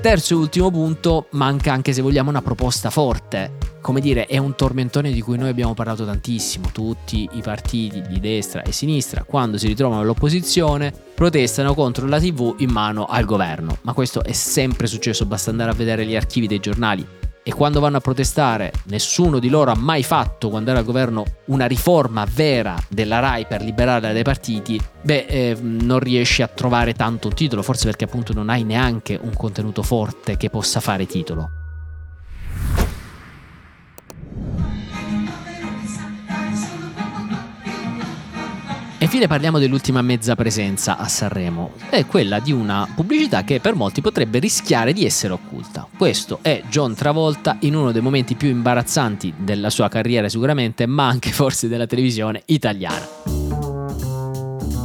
Terzo 0.02 0.34
e 0.34 0.36
ultimo 0.36 0.68
punto, 0.72 1.28
manca 1.30 1.72
anche 1.72 1.92
se 1.92 2.02
vogliamo 2.02 2.28
una 2.28 2.42
proposta 2.42 2.90
forte. 2.90 3.52
Come 3.80 4.00
dire, 4.00 4.26
è 4.26 4.36
un 4.36 4.56
tormentone 4.56 5.12
di 5.12 5.20
cui 5.20 5.38
noi 5.38 5.48
abbiamo 5.48 5.74
parlato 5.74 6.04
tantissimo. 6.04 6.70
Tutti 6.72 7.28
i 7.34 7.40
partiti 7.40 8.02
di 8.02 8.18
destra 8.18 8.62
e 8.62 8.72
sinistra, 8.72 9.22
quando 9.22 9.58
si 9.58 9.68
ritrovano 9.68 10.00
all'opposizione, 10.00 10.92
protestano 11.14 11.72
contro 11.74 12.08
la 12.08 12.18
TV 12.18 12.56
in 12.58 12.70
mano 12.70 13.04
al 13.04 13.24
governo. 13.24 13.78
Ma 13.82 13.92
questo 13.92 14.24
è 14.24 14.32
sempre 14.32 14.88
successo, 14.88 15.24
basta 15.24 15.50
andare 15.50 15.70
a 15.70 15.74
vedere 15.74 16.04
gli 16.04 16.16
archivi 16.16 16.48
dei 16.48 16.58
giornali 16.58 17.06
e 17.42 17.52
quando 17.52 17.80
vanno 17.80 17.96
a 17.96 18.00
protestare 18.00 18.72
nessuno 18.84 19.38
di 19.38 19.48
loro 19.48 19.70
ha 19.70 19.76
mai 19.76 20.02
fatto, 20.02 20.48
quando 20.48 20.70
era 20.70 20.78
al 20.78 20.84
governo, 20.84 21.24
una 21.46 21.66
riforma 21.66 22.24
vera 22.32 22.76
della 22.88 23.18
RAI 23.18 23.46
per 23.46 23.62
liberarla 23.62 24.12
dai 24.12 24.22
partiti, 24.22 24.80
beh, 25.02 25.26
eh, 25.28 25.56
non 25.60 25.98
riesci 25.98 26.42
a 26.42 26.48
trovare 26.48 26.94
tanto 26.94 27.28
un 27.28 27.34
titolo, 27.34 27.62
forse 27.62 27.86
perché 27.86 28.04
appunto 28.04 28.32
non 28.32 28.48
hai 28.48 28.62
neanche 28.62 29.18
un 29.20 29.34
contenuto 29.34 29.82
forte 29.82 30.36
che 30.36 30.50
possa 30.50 30.80
fare 30.80 31.06
titolo. 31.06 31.50
Infine 39.12 39.28
parliamo 39.28 39.58
dell'ultima 39.58 40.00
mezza 40.00 40.34
presenza 40.34 40.96
a 40.96 41.06
Sanremo, 41.06 41.72
è 41.90 42.06
quella 42.06 42.38
di 42.38 42.50
una 42.50 42.88
pubblicità 42.94 43.44
che 43.44 43.60
per 43.60 43.74
molti 43.74 44.00
potrebbe 44.00 44.38
rischiare 44.38 44.94
di 44.94 45.04
essere 45.04 45.34
occulta. 45.34 45.86
Questo 45.98 46.38
è 46.40 46.62
John 46.70 46.94
Travolta 46.94 47.58
in 47.60 47.74
uno 47.74 47.92
dei 47.92 48.00
momenti 48.00 48.36
più 48.36 48.48
imbarazzanti 48.48 49.34
della 49.36 49.68
sua 49.68 49.90
carriera 49.90 50.30
sicuramente, 50.30 50.86
ma 50.86 51.08
anche 51.08 51.30
forse 51.30 51.68
della 51.68 51.86
televisione 51.86 52.40
italiana. 52.46 53.06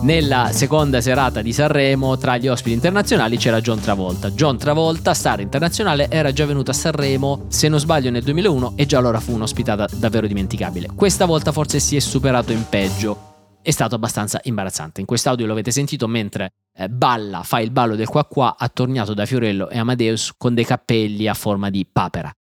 Nella 0.02 0.50
seconda 0.52 1.00
serata 1.00 1.42
di 1.42 1.54
Sanremo, 1.54 2.18
tra 2.18 2.36
gli 2.36 2.50
ospiti 2.50 2.76
internazionali 2.76 3.38
c'era 3.38 3.62
John 3.62 3.80
Travolta. 3.80 4.32
John 4.32 4.58
Travolta, 4.58 5.14
star 5.14 5.40
internazionale, 5.40 6.10
era 6.10 6.34
già 6.34 6.46
venuto 6.46 6.72
a 6.72 6.74
Sanremo, 6.74 7.46
se 7.48 7.70
non 7.70 7.80
sbaglio 7.80 8.10
nel 8.10 8.24
2001, 8.24 8.74
e 8.76 8.86
già 8.86 8.98
allora 8.98 9.22
fu 9.22 9.32
un'ospitata 9.32 9.88
davvero 9.94 10.28
dimenticabile. 10.28 10.90
Questa 10.94 11.24
volta 11.24 11.54
forse 11.54 11.80
si 11.80 11.96
è 11.96 12.00
superato 12.00 12.52
in 12.52 12.66
peggio 12.68 13.27
è 13.68 13.72
stato 13.72 13.96
abbastanza 13.96 14.40
imbarazzante. 14.44 15.02
In 15.02 15.06
quest'audio 15.06 15.46
lo 15.46 15.52
avete 15.52 15.72
sentito 15.72 16.08
mentre 16.08 16.54
eh, 16.74 16.88
balla, 16.88 17.44
fa 17.44 17.60
il 17.60 17.70
ballo 17.72 17.96
del 17.96 18.08
qua 18.08 18.24
qua 18.24 18.56
attorniato 18.58 19.14
da 19.14 19.26
Fiorello 19.26 19.68
e 19.68 19.78
Amadeus 19.78 20.36
con 20.38 20.54
dei 20.54 20.64
cappelli 20.64 21.28
a 21.28 21.34
forma 21.34 21.70
di 21.70 21.86
papera. 21.86 22.34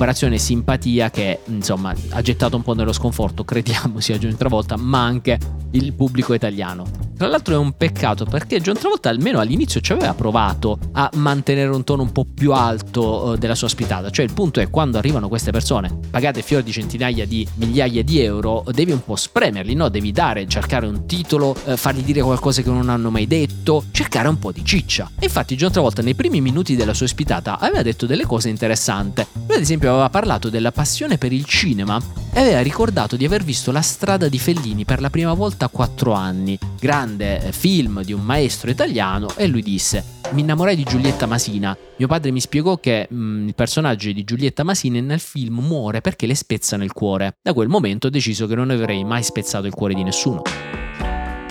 Operazione 0.00 0.38
simpatia 0.38 1.10
che 1.10 1.40
insomma 1.44 1.94
ha 2.12 2.22
gettato 2.22 2.56
un 2.56 2.62
po' 2.62 2.72
nello 2.72 2.94
sconforto, 2.94 3.44
crediamo 3.44 4.00
sia 4.00 4.16
John 4.16 4.34
Travolta, 4.34 4.78
ma 4.78 5.04
anche 5.04 5.38
il 5.72 5.92
pubblico 5.92 6.32
italiano. 6.32 6.86
Tra 7.20 7.28
l'altro 7.28 7.52
è 7.52 7.58
un 7.58 7.76
peccato 7.76 8.24
perché 8.24 8.62
John 8.62 8.76
Travolta 8.76 9.10
almeno 9.10 9.40
all'inizio 9.40 9.82
ci 9.82 9.92
aveva 9.92 10.14
provato 10.14 10.78
a 10.92 11.10
mantenere 11.16 11.68
un 11.68 11.84
tono 11.84 12.00
un 12.00 12.12
po' 12.12 12.24
più 12.24 12.54
alto 12.54 13.34
eh, 13.34 13.38
della 13.38 13.54
sua 13.54 13.66
ospitata. 13.66 14.08
Cioè 14.08 14.24
il 14.24 14.32
punto 14.32 14.60
è 14.60 14.70
quando 14.70 14.96
arrivano 14.96 15.28
queste 15.28 15.50
persone 15.50 15.98
pagate 16.08 16.40
fior 16.40 16.62
di 16.62 16.72
centinaia 16.72 17.26
di 17.26 17.46
migliaia 17.56 18.02
di 18.02 18.20
euro, 18.20 18.64
devi 18.72 18.92
un 18.92 19.04
po' 19.04 19.16
spremerli, 19.16 19.74
no? 19.74 19.90
Devi 19.90 20.12
dare, 20.12 20.48
cercare 20.48 20.86
un 20.86 21.04
titolo, 21.04 21.54
eh, 21.66 21.76
fargli 21.76 22.02
dire 22.02 22.22
qualcosa 22.22 22.62
che 22.62 22.70
non 22.70 22.88
hanno 22.88 23.10
mai 23.10 23.26
detto, 23.26 23.84
cercare 23.90 24.28
un 24.28 24.38
po' 24.38 24.50
di 24.50 24.64
ciccia. 24.64 25.10
E 25.18 25.26
infatti 25.26 25.56
John 25.56 25.72
Travolta 25.72 26.00
nei 26.00 26.14
primi 26.14 26.40
minuti 26.40 26.74
della 26.74 26.94
sua 26.94 27.04
ospitata 27.04 27.58
aveva 27.58 27.82
detto 27.82 28.06
delle 28.06 28.24
cose 28.24 28.48
interessanti. 28.48 29.20
Ad 29.20 29.60
esempio 29.60 29.89
aveva 29.90 30.10
parlato 30.10 30.48
della 30.48 30.72
passione 30.72 31.18
per 31.18 31.32
il 31.32 31.44
cinema 31.44 32.00
e 32.32 32.40
aveva 32.40 32.60
ricordato 32.60 33.16
di 33.16 33.24
aver 33.24 33.42
visto 33.42 33.72
La 33.72 33.82
strada 33.82 34.28
di 34.28 34.38
Fellini 34.38 34.84
per 34.84 35.00
la 35.00 35.10
prima 35.10 35.34
volta 35.34 35.66
a 35.66 35.68
quattro 35.68 36.12
anni. 36.12 36.58
Grande 36.78 37.08
grande 37.20 37.40
eh, 37.42 37.52
film 37.52 38.02
di 38.02 38.12
un 38.12 38.22
maestro 38.22 38.70
italiano 38.70 39.28
e 39.36 39.46
lui 39.46 39.62
disse 39.62 40.18
mi 40.32 40.42
innamorai 40.42 40.76
di 40.76 40.84
Giulietta 40.84 41.26
Masina. 41.26 41.76
Mio 41.96 42.06
padre 42.06 42.30
mi 42.30 42.40
spiegò 42.40 42.78
che 42.78 43.06
mh, 43.10 43.16
mm, 43.16 43.48
il 43.48 43.54
personaggio 43.54 44.12
di 44.12 44.22
Giulietta 44.22 44.62
Masina 44.62 45.00
nel 45.00 45.18
film 45.18 45.58
muore 45.58 46.00
perché 46.00 46.26
le 46.26 46.34
spezzano 46.34 46.84
il 46.84 46.92
cuore. 46.92 47.36
Da 47.42 47.52
quel 47.52 47.68
momento 47.68 48.06
ho 48.06 48.10
deciso 48.10 48.46
che 48.46 48.54
non 48.54 48.70
avrei 48.70 49.04
mai 49.04 49.22
spezzato 49.22 49.66
il 49.66 49.74
cuore 49.74 49.94
di 49.94 50.04
nessuno 50.04 50.42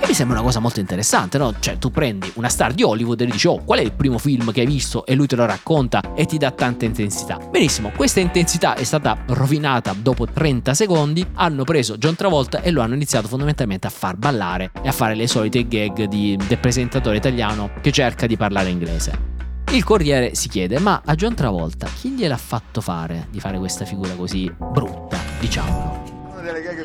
mi 0.10 0.16
sembra 0.16 0.38
una 0.38 0.46
cosa 0.46 0.60
molto 0.60 0.80
interessante, 0.80 1.38
no? 1.38 1.54
Cioè, 1.60 1.78
tu 1.78 1.92
prendi 1.92 2.32
una 2.34 2.50
star 2.50 2.74
di 2.74 2.82
Hollywood 2.82 3.22
e 3.22 3.28
gli 3.28 3.32
dici, 3.32 3.46
oh, 3.46 3.64
qual 3.64 3.78
è 3.78 3.84
il 3.84 3.92
primo 3.92 4.18
film 4.18 4.52
che 4.52 4.62
hai 4.62 4.66
visto? 4.66 5.06
E 5.06 5.14
lui 5.14 5.28
te 5.28 5.36
lo 5.36 5.46
racconta 5.46 6.16
e 6.16 6.26
ti 6.26 6.40
dà 6.40 6.50
tanta 6.50 6.86
intensità. 6.86 7.38
Benissimo, 7.38 7.92
questa 7.96 8.20
intensità 8.20 8.74
è 8.74 8.84
stata 8.84 9.16
rovinata 9.28 9.94
dopo 9.94 10.26
30 10.26 10.74
secondi. 10.74 11.24
Hanno 11.36 11.64
preso 11.64 11.98
John 11.98 12.16
Travolta 12.16 12.64
e 12.64 12.72
lo 12.72 12.82
hanno 12.82 12.96
iniziato 12.96 13.28
fondamentalmente 13.28 13.86
a 13.86 13.92
far 13.92 14.16
ballare 14.18 14.72
e 14.82 14.88
a 14.88 14.92
fare 14.92 15.14
le 15.14 15.28
solite 15.28 15.68
gag 15.68 16.06
di, 16.06 16.36
del 16.48 16.58
presentatore 16.58 17.18
italiano 17.18 17.70
che 17.80 17.92
cerca 17.92 18.26
di 18.26 18.36
parlare 18.36 18.70
inglese. 18.70 19.38
Il 19.70 19.84
Corriere 19.84 20.34
si 20.34 20.50
chiede, 20.50 20.80
ma 20.80 21.04
a 21.06 21.14
John 21.14 21.36
Travolta 21.36 21.86
chi 21.86 22.10
gliel'ha 22.10 22.38
fatto 22.38 22.82
fare 22.82 23.28
di 23.30 23.40
fare 23.40 23.60
questa 23.60 23.86
figura 23.86 24.14
così 24.16 24.52
brutta, 24.58 25.20
diciamolo? 25.40 26.09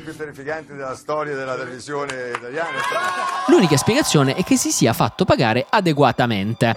Più 0.05 0.15
terrificanti 0.15 0.75
della 0.75 0.95
storia 0.95 1.35
della 1.35 1.57
televisione 1.57 2.33
italiana. 2.37 2.71
L'unica 3.49 3.77
spiegazione 3.77 4.35
è 4.35 4.45
che 4.45 4.57
si 4.57 4.71
sia 4.71 4.93
fatto 4.93 5.25
pagare 5.25 5.67
adeguatamente. 5.69 6.77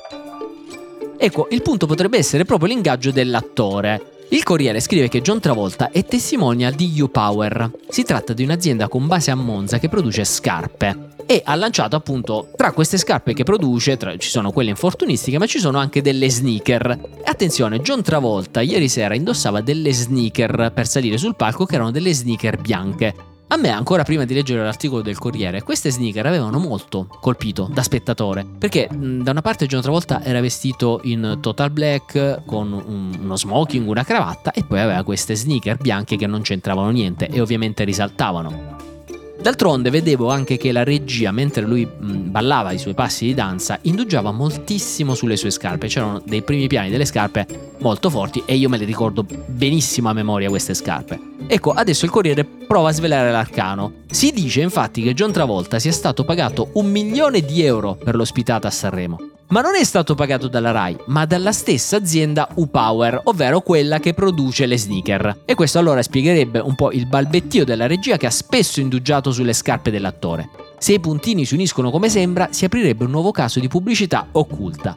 Ecco, 1.17 1.47
il 1.51 1.61
punto 1.61 1.85
potrebbe 1.85 2.17
essere 2.17 2.45
proprio 2.45 2.69
l'ingaggio 2.69 3.11
dell'attore. 3.11 4.25
Il 4.29 4.43
Corriere 4.43 4.79
scrive 4.79 5.09
che 5.09 5.21
John 5.21 5.39
Travolta 5.39 5.89
è 5.91 6.05
testimonial 6.05 6.73
di 6.73 6.99
U-Power. 6.99 7.71
Si 7.89 8.03
tratta 8.03 8.33
di 8.33 8.43
un'azienda 8.43 8.87
con 8.87 9.07
base 9.07 9.31
a 9.31 9.35
Monza 9.35 9.77
che 9.77 9.89
produce 9.89 10.23
scarpe 10.23 11.16
e 11.27 11.41
ha 11.45 11.53
lanciato 11.55 11.95
appunto 11.97 12.49
tra 12.55 12.71
queste 12.71 12.97
scarpe 12.97 13.33
che 13.33 13.43
produce, 13.43 13.97
tra, 13.97 14.15
ci 14.17 14.29
sono 14.29 14.51
quelle 14.51 14.69
infortunistiche, 14.69 15.37
ma 15.37 15.45
ci 15.45 15.59
sono 15.59 15.77
anche 15.77 16.01
delle 16.01 16.29
sneaker. 16.29 16.99
Attenzione, 17.25 17.81
John 17.81 18.01
Travolta 18.01 18.61
ieri 18.61 18.87
sera 18.87 19.13
indossava 19.13 19.61
delle 19.61 19.91
sneaker 19.93 20.71
per 20.73 20.87
salire 20.87 21.17
sul 21.17 21.35
palco 21.35 21.65
che 21.65 21.75
erano 21.75 21.91
delle 21.91 22.13
sneaker 22.13 22.59
bianche. 22.59 23.13
A 23.49 23.55
me, 23.55 23.69
ancora 23.69 24.03
prima 24.03 24.25
di 24.25 24.33
leggere 24.33 24.63
l'articolo 24.63 25.01
del 25.01 25.17
Corriere, 25.17 25.63
queste 25.63 25.89
sneaker 25.89 26.25
avevano 26.25 26.59
molto 26.59 27.07
colpito 27.21 27.69
da 27.71 27.81
spettatore. 27.81 28.45
Perché 28.45 28.89
da 28.89 29.31
una 29.31 29.41
parte 29.41 29.67
John 29.67 29.81
Travolta 29.81 30.21
era 30.21 30.41
vestito 30.41 30.99
in 31.03 31.37
total 31.41 31.71
black, 31.71 32.43
con 32.45 32.71
un, 32.73 33.17
uno 33.21 33.37
smoking, 33.37 33.87
una 33.87 34.03
cravatta, 34.03 34.51
e 34.51 34.63
poi 34.65 34.79
aveva 34.79 35.03
queste 35.03 35.35
sneaker 35.35 35.77
bianche 35.77 36.17
che 36.17 36.27
non 36.27 36.41
c'entravano 36.41 36.89
niente 36.89 37.27
e 37.27 37.39
ovviamente 37.39 37.85
risaltavano. 37.85 38.96
D'altronde 39.41 39.89
vedevo 39.89 40.29
anche 40.29 40.57
che 40.57 40.71
la 40.71 40.83
regia, 40.83 41.31
mentre 41.31 41.61
lui 41.63 41.87
ballava 41.87 42.71
i 42.71 42.77
suoi 42.77 42.93
passi 42.93 43.25
di 43.25 43.33
danza, 43.33 43.77
indugiava 43.83 44.31
moltissimo 44.31 45.13
sulle 45.13 45.37
sue 45.37 45.51
scarpe. 45.51 45.87
C'erano 45.87 46.21
dei 46.25 46.41
primi 46.41 46.67
piani 46.67 46.89
delle 46.89 47.05
scarpe 47.05 47.45
molto 47.79 48.09
forti 48.09 48.43
e 48.45 48.55
io 48.55 48.67
me 48.67 48.77
le 48.77 48.85
ricordo 48.85 49.25
benissimo 49.45 50.09
a 50.09 50.13
memoria 50.13 50.49
queste 50.49 50.73
scarpe. 50.73 51.19
Ecco, 51.47 51.71
adesso 51.71 52.05
il 52.05 52.11
Corriere 52.11 52.43
prova 52.43 52.89
a 52.89 52.93
svelare 52.93 53.31
l'arcano. 53.31 53.93
Si 54.09 54.31
dice 54.31 54.61
infatti 54.61 55.01
che 55.01 55.13
John 55.13 55.31
Travolta 55.31 55.79
sia 55.79 55.91
stato 55.91 56.25
pagato 56.25 56.71
un 56.73 56.89
milione 56.89 57.41
di 57.41 57.63
euro 57.63 57.95
per 57.95 58.15
l'ospitata 58.15 58.67
a 58.67 58.71
Sanremo 58.71 59.35
ma 59.49 59.61
non 59.61 59.75
è 59.75 59.83
stato 59.83 60.15
pagato 60.15 60.47
dalla 60.47 60.71
RAI, 60.71 60.97
ma 61.07 61.25
dalla 61.25 61.51
stessa 61.51 61.97
azienda 61.97 62.49
U-Power, 62.55 63.21
ovvero 63.25 63.61
quella 63.61 63.99
che 63.99 64.13
produce 64.13 64.65
le 64.65 64.77
sneaker. 64.77 65.43
E 65.45 65.55
questo 65.55 65.79
allora 65.79 66.01
spiegherebbe 66.01 66.59
un 66.59 66.75
po' 66.75 66.91
il 66.91 67.05
balbettio 67.05 67.63
della 67.63 67.87
regia 67.87 68.17
che 68.17 68.25
ha 68.25 68.31
spesso 68.31 68.79
indugiato 68.79 69.26
sulle 69.31 69.53
scarpe 69.53 69.91
dell'attore. 69.91 70.49
Se 70.77 70.93
i 70.93 70.99
puntini 70.99 71.45
si 71.45 71.53
uniscono 71.53 71.91
come 71.91 72.09
sembra, 72.09 72.49
si 72.51 72.65
aprirebbe 72.65 73.05
un 73.05 73.11
nuovo 73.11 73.31
caso 73.31 73.59
di 73.59 73.67
pubblicità 73.67 74.27
occulta. 74.31 74.95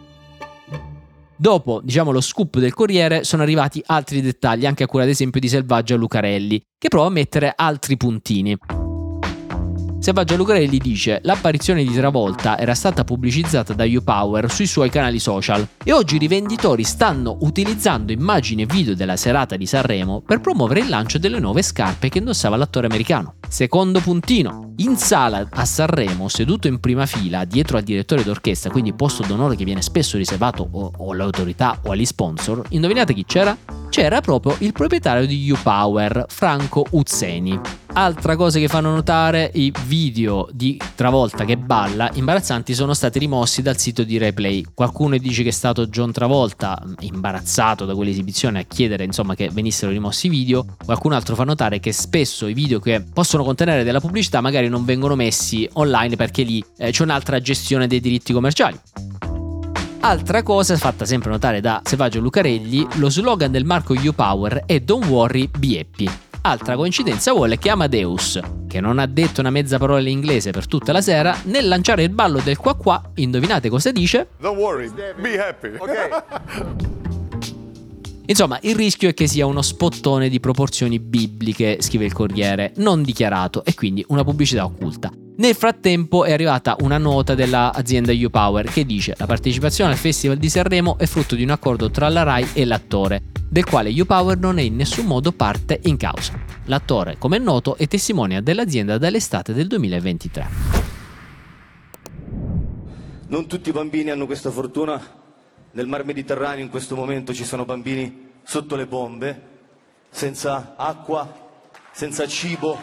Dopo, 1.36 1.80
diciamo, 1.82 2.10
lo 2.10 2.20
scoop 2.20 2.58
del 2.58 2.74
Corriere, 2.74 3.24
sono 3.24 3.42
arrivati 3.42 3.82
altri 3.86 4.20
dettagli, 4.20 4.66
anche 4.66 4.82
a 4.82 4.86
cura 4.86 5.04
ad 5.04 5.08
esempio 5.08 5.40
di 5.40 5.48
Selvaggia 5.48 5.96
Lucarelli, 5.96 6.60
che 6.76 6.88
prova 6.88 7.06
a 7.06 7.10
mettere 7.10 7.52
altri 7.56 7.96
puntini. 7.96 8.58
Selvaggio 10.00 10.34
Lucarelli 10.36 10.78
dice 10.78 11.20
l'apparizione 11.24 11.84
di 11.84 11.92
Travolta 11.92 12.56
era 12.58 12.74
stata 12.74 13.04
pubblicizzata 13.04 13.74
da 13.74 13.84
YouPower 13.84 14.50
sui 14.50 14.66
suoi 14.66 14.88
canali 14.88 15.18
social 15.18 15.68
e 15.84 15.92
oggi 15.92 16.14
i 16.14 16.18
rivenditori 16.18 16.84
stanno 16.84 17.36
utilizzando 17.42 18.10
immagini 18.10 18.62
e 18.62 18.66
video 18.66 18.94
della 18.94 19.16
serata 19.16 19.56
di 19.56 19.66
Sanremo 19.66 20.22
per 20.22 20.40
promuovere 20.40 20.80
il 20.80 20.88
lancio 20.88 21.18
delle 21.18 21.38
nuove 21.38 21.60
scarpe 21.60 22.08
che 22.08 22.16
indossava 22.16 22.56
l'attore 22.56 22.86
americano. 22.86 23.34
Secondo 23.46 24.00
puntino, 24.00 24.72
in 24.76 24.96
sala 24.96 25.46
a 25.50 25.64
Sanremo, 25.66 26.28
seduto 26.28 26.66
in 26.66 26.80
prima 26.80 27.04
fila 27.04 27.44
dietro 27.44 27.76
al 27.76 27.82
direttore 27.82 28.22
d'orchestra, 28.24 28.70
quindi 28.70 28.94
posto 28.94 29.22
d'onore 29.26 29.54
che 29.54 29.64
viene 29.64 29.82
spesso 29.82 30.16
riservato 30.16 30.66
o, 30.70 30.92
o 30.96 31.12
all'autorità 31.12 31.78
o 31.82 31.90
agli 31.90 32.06
sponsor, 32.06 32.62
indovinate 32.70 33.12
chi 33.12 33.26
c'era? 33.26 33.54
C'era 33.90 34.20
proprio 34.20 34.54
il 34.60 34.72
proprietario 34.72 35.26
di 35.26 35.42
YouPower, 35.42 36.26
Franco 36.28 36.86
Uzzeni. 36.90 37.58
Altra 37.92 38.36
cosa 38.36 38.60
che 38.60 38.68
fanno 38.68 38.92
notare, 38.92 39.50
i 39.54 39.72
video 39.90 40.48
di 40.52 40.80
Travolta 40.94 41.44
che 41.44 41.56
balla 41.56 42.08
imbarazzanti 42.14 42.74
sono 42.74 42.94
stati 42.94 43.18
rimossi 43.18 43.60
dal 43.60 43.76
sito 43.76 44.04
di 44.04 44.18
Replay. 44.18 44.64
Qualcuno 44.72 45.18
dice 45.18 45.42
che 45.42 45.48
è 45.48 45.52
stato 45.52 45.88
John 45.88 46.12
Travolta, 46.12 46.80
imbarazzato 47.00 47.84
da 47.86 47.96
quell'esibizione, 47.96 48.60
a 48.60 48.62
chiedere 48.62 49.02
insomma 49.02 49.34
che 49.34 49.50
venissero 49.50 49.90
rimossi 49.90 50.28
i 50.28 50.30
video. 50.30 50.64
Qualcun 50.84 51.12
altro 51.12 51.34
fa 51.34 51.42
notare 51.42 51.80
che 51.80 51.90
spesso 51.90 52.46
i 52.46 52.54
video 52.54 52.78
che 52.78 53.02
possono 53.02 53.42
contenere 53.42 53.82
della 53.82 53.98
pubblicità 53.98 54.40
magari 54.40 54.68
non 54.68 54.84
vengono 54.84 55.16
messi 55.16 55.68
online 55.72 56.14
perché 56.14 56.44
lì 56.44 56.64
eh, 56.78 56.92
c'è 56.92 57.02
un'altra 57.02 57.40
gestione 57.40 57.88
dei 57.88 57.98
diritti 57.98 58.32
commerciali. 58.32 58.78
Altra 60.02 60.44
cosa 60.44 60.76
fatta 60.76 61.04
sempre 61.04 61.30
notare 61.30 61.60
da 61.60 61.82
Selvaggio 61.82 62.20
Lucarelli, 62.20 62.86
lo 62.94 63.10
slogan 63.10 63.50
del 63.50 63.64
marco 63.64 63.94
U-Power 63.94 64.62
è 64.66 64.78
Don't 64.78 65.06
worry, 65.06 65.50
be 65.58 65.80
happy. 65.80 66.29
Altra 66.42 66.74
coincidenza 66.74 67.32
vuole 67.32 67.58
che 67.58 67.68
Amadeus, 67.68 68.40
che 68.66 68.80
non 68.80 68.98
ha 68.98 69.06
detto 69.06 69.40
una 69.40 69.50
mezza 69.50 69.76
parola 69.76 70.00
in 70.00 70.08
inglese 70.08 70.52
per 70.52 70.66
tutta 70.66 70.90
la 70.90 71.02
sera, 71.02 71.36
nel 71.44 71.68
lanciare 71.68 72.02
il 72.04 72.08
ballo 72.08 72.40
del 72.40 72.56
qua 72.56 72.74
qua, 72.76 73.02
indovinate 73.16 73.68
cosa 73.68 73.92
dice? 73.92 74.28
Don't 74.38 74.58
worry, 74.58 74.90
be 75.20 75.38
happy. 75.38 75.72
Ok. 75.76 76.88
Insomma, 78.24 78.58
il 78.62 78.74
rischio 78.74 79.10
è 79.10 79.14
che 79.14 79.26
sia 79.26 79.44
uno 79.44 79.60
spottone 79.60 80.28
di 80.30 80.40
proporzioni 80.40 80.98
bibliche, 80.98 81.78
scrive 81.80 82.06
il 82.06 82.12
Corriere, 82.12 82.72
non 82.76 83.02
dichiarato 83.02 83.62
e 83.64 83.74
quindi 83.74 84.02
una 84.08 84.24
pubblicità 84.24 84.64
occulta. 84.64 85.10
Nel 85.36 85.54
frattempo 85.54 86.24
è 86.24 86.32
arrivata 86.32 86.76
una 86.80 86.96
nota 86.96 87.34
dell'azienda 87.34 88.12
U-Power 88.12 88.70
che 88.70 88.86
dice 88.86 89.14
la 89.18 89.26
partecipazione 89.26 89.90
al 89.90 89.98
Festival 89.98 90.36
di 90.36 90.48
Sanremo 90.48 90.96
è 90.96 91.06
frutto 91.06 91.34
di 91.34 91.42
un 91.42 91.50
accordo 91.50 91.90
tra 91.90 92.08
la 92.08 92.22
RAI 92.22 92.50
e 92.52 92.64
l'attore, 92.64 93.22
del 93.50 93.64
quale 93.64 93.90
U-Power 93.90 94.38
non 94.38 94.58
è 94.58 94.62
in 94.62 94.76
nessun 94.76 95.06
modo 95.06 95.32
parte 95.32 95.80
in 95.84 95.96
causa. 95.96 96.38
L'attore, 96.66 97.18
come 97.18 97.36
è 97.36 97.40
noto, 97.40 97.76
è 97.76 97.88
testimonia 97.88 98.40
dell'azienda 98.40 98.96
dall'estate 98.96 99.52
del 99.52 99.66
2023. 99.66 100.48
Non 103.26 103.48
tutti 103.48 103.68
i 103.68 103.72
bambini 103.72 104.10
hanno 104.10 104.26
questa 104.26 104.52
fortuna. 104.52 105.18
Nel 105.72 105.88
Mar 105.88 106.04
Mediterraneo 106.04 106.62
in 106.62 106.70
questo 106.70 106.94
momento 106.94 107.34
ci 107.34 107.44
sono 107.44 107.64
bambini 107.64 108.28
sotto 108.44 108.76
le 108.76 108.86
bombe, 108.86 109.48
senza 110.10 110.74
acqua, 110.76 111.50
senza 111.90 112.28
cibo. 112.28 112.78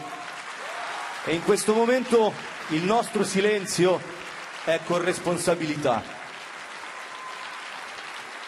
E 1.24 1.34
in 1.34 1.42
questo 1.44 1.72
momento 1.72 2.30
il 2.68 2.82
nostro 2.82 3.24
silenzio 3.24 3.98
è 4.66 4.80
corresponsabilità. 4.84 6.02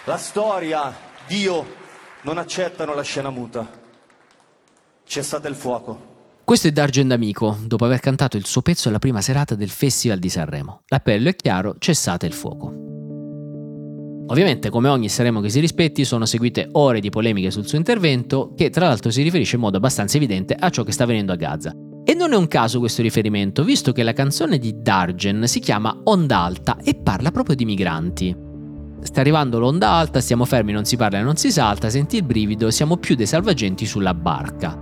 La 0.05 0.19
storia, 0.19 0.95
Dio 1.27 1.80
non 2.23 2.39
accettano 2.39 2.95
la 2.95 3.03
scena 3.03 3.31
muta. 3.31 3.69
Cessate 5.05 5.49
il 5.49 5.55
fuoco. 5.55 6.09
Questo 6.45 6.69
è 6.69 6.73
Dargen 6.73 7.09
D'Amico, 7.09 7.57
dopo 7.65 7.85
aver 7.85 8.01
cantato 8.01 8.37
il 8.37 8.45
suo 8.45 8.61
pezzo 8.61 8.89
alla 8.89 8.99
prima 8.99 9.21
serata 9.21 9.55
del 9.55 9.71
Festival 9.71 10.19
di 10.19 10.29
Sanremo. 10.29 10.83
L'appello 10.89 11.29
è 11.29 11.37
chiaro, 11.37 11.77
cessate 11.79 12.27
il 12.27 12.33
fuoco. 12.33 12.89
Ovviamente, 14.27 14.69
come 14.69 14.89
ogni 14.89 15.09
Sanremo 15.09 15.41
che 15.41 15.49
si 15.49 15.61
rispetti, 15.61 16.05
sono 16.05 16.25
seguite 16.27 16.69
ore 16.73 17.01
di 17.01 17.09
polemiche 17.09 17.51
sul 17.51 17.67
suo 17.67 17.79
intervento, 17.79 18.53
che 18.57 18.71
tra 18.71 18.87
l'altro 18.87 19.11
si 19.11 19.23
riferisce 19.23 19.57
in 19.57 19.63
modo 19.63 19.77
abbastanza 19.77 20.17
evidente 20.17 20.55
a 20.55 20.71
ciò 20.71 20.83
che 20.83 20.93
sta 20.93 21.05
avvenendo 21.05 21.33
a 21.33 21.37
Gaza. 21.37 21.73
E 22.05 22.15
non 22.15 22.33
è 22.33 22.37
un 22.37 22.49
caso 22.49 22.79
questo 22.79 23.03
riferimento, 23.03 23.65
visto 23.65 23.93
che 23.93 24.03
la 24.03 24.13
canzone 24.13 24.59
di 24.59 24.75
Dargen 24.77 25.47
si 25.47 25.61
chiama 25.61 26.01
Onda 26.05 26.39
Alta 26.39 26.79
e 26.83 26.95
parla 26.95 27.31
proprio 27.31 27.57
di 27.57 27.65
migranti. 27.65 28.50
Sta 29.03 29.21
arrivando 29.21 29.59
l'onda 29.59 29.91
alta, 29.91 30.21
stiamo 30.21 30.45
fermi, 30.45 30.73
non 30.73 30.85
si 30.85 30.97
parla 30.97 31.19
e 31.19 31.23
non 31.23 31.37
si 31.37 31.51
salta, 31.51 31.89
senti 31.89 32.17
il 32.17 32.23
brivido, 32.23 32.71
siamo 32.71 32.97
più 32.97 33.15
dei 33.15 33.27
salvagenti 33.27 33.87
sulla 33.87 34.15
barca. 34.15 34.79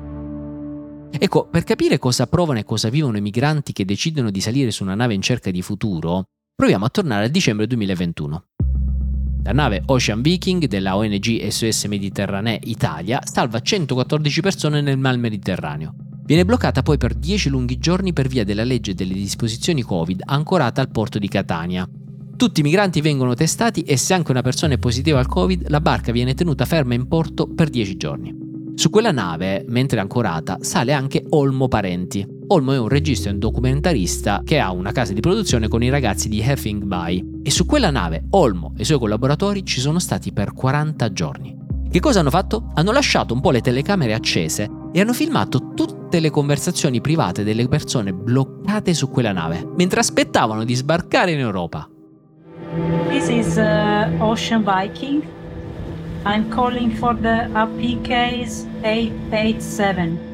Ecco, 1.11 1.49
per 1.49 1.65
capire 1.65 1.99
cosa 1.99 2.27
provano 2.27 2.59
e 2.59 2.65
cosa 2.65 2.91
vivono 2.91 3.17
i 3.17 3.23
migranti 3.23 3.73
che 3.73 3.85
decidono 3.85 4.31
di 4.31 4.41
salire 4.41 4.71
su 4.71 4.83
una 4.83 4.95
nave 4.95 5.15
in 5.15 5.23
cerca 5.23 5.51
di 5.51 5.63
futuro, 5.63 6.25
proviamo 6.55 6.85
a 6.85 6.91
tornare 6.91 7.25
al 7.25 7.31
dicembre 7.31 7.67
2021. 7.67 8.45
La 9.45 9.53
nave 9.53 9.83
Ocean 9.87 10.21
Viking 10.21 10.67
della 10.67 10.97
ONG 10.97 11.47
SOS 11.47 11.85
Mediterranee 11.85 12.61
Italia 12.65 13.21
salva 13.25 13.61
114 13.61 14.41
persone 14.43 14.83
nel 14.83 14.99
Mar 14.99 15.17
Mediterraneo. 15.17 15.95
Viene 16.25 16.45
bloccata 16.45 16.83
poi 16.83 16.99
per 16.99 17.15
10 17.15 17.49
lunghi 17.49 17.79
giorni 17.79 18.13
per 18.13 18.29
via 18.29 18.45
della 18.45 18.65
legge 18.65 18.93
delle 18.93 19.15
disposizioni 19.15 19.81
Covid 19.81 20.25
ancorata 20.27 20.83
al 20.83 20.91
porto 20.91 21.19
di 21.19 21.29
Catania. 21.29 21.89
Tutti 22.38 22.61
i 22.61 22.62
migranti 22.62 23.01
vengono 23.01 23.35
testati 23.35 23.83
e 23.83 23.96
se 23.96 24.14
anche 24.14 24.31
una 24.31 24.42
persona 24.42 24.74
è 24.74 24.79
positiva 24.79 25.18
al 25.18 25.27
Covid, 25.27 25.68
la 25.70 25.81
barca 25.81 26.12
viene 26.12 26.35
tenuta 26.35 26.66
ferma 26.66 26.94
in 26.94 27.09
porto 27.09 27.48
per 27.48 27.68
10 27.68 27.96
giorni. 27.96 28.33
Su 28.77 28.90
quella 28.90 29.11
nave, 29.11 29.64
mentre 29.66 29.98
ancorata, 29.98 30.59
sale 30.61 30.92
anche 30.92 31.24
Olmo 31.31 31.66
Parenti. 31.66 32.24
Olmo 32.46 32.72
è 32.74 32.79
un 32.79 32.87
regista 32.87 33.29
e 33.29 33.33
un 33.33 33.40
documentarista 33.40 34.42
che 34.44 34.61
ha 34.61 34.70
una 34.70 34.92
casa 34.92 35.12
di 35.14 35.20
produzione 35.20 35.66
con 35.66 35.83
i 35.83 35.88
ragazzi 35.88 36.29
di 36.29 36.40
Heffing 36.40 36.85
Bay. 36.85 37.40
E 37.42 37.51
su 37.51 37.66
quella 37.66 37.90
nave 37.90 38.27
Olmo 38.31 38.72
e 38.77 38.83
i 38.83 38.85
suoi 38.85 39.01
collaboratori 39.01 39.64
ci 39.64 39.81
sono 39.81 39.98
stati 39.98 40.33
per 40.33 40.53
40 40.53 41.12
giorni. 41.12 41.57
Che 41.90 41.98
cosa 41.98 42.20
hanno 42.20 42.31
fatto? 42.31 42.70
Hanno 42.74 42.92
lasciato 42.92 43.35
un 43.35 43.40
po' 43.40 43.51
le 43.51 43.62
telecamere 43.62 44.14
accese 44.14 44.70
e 44.92 45.01
hanno 45.01 45.12
filmato 45.12 45.72
tutte 45.74 46.20
le 46.20 46.31
conversazioni 46.31 47.01
private 47.01 47.42
delle 47.42 47.66
persone 47.66 48.12
bloccate 48.12 48.94
su 48.94 49.11
quella 49.11 49.33
nave, 49.33 49.68
mentre 49.74 49.98
aspettavano 49.98 50.62
di 50.62 50.77
sbarcare 50.77 51.33
in 51.33 51.40
Europa. 51.40 51.90
This 53.09 53.29
is 53.31 53.57
uh, 53.57 54.11
Ocean 54.21 54.63
Viking. 54.63 55.27
I'm 56.27 56.51
calling 56.51 56.91
for 56.91 57.15
the 57.15 57.49
APKs 57.55 58.67
887. 58.83 60.27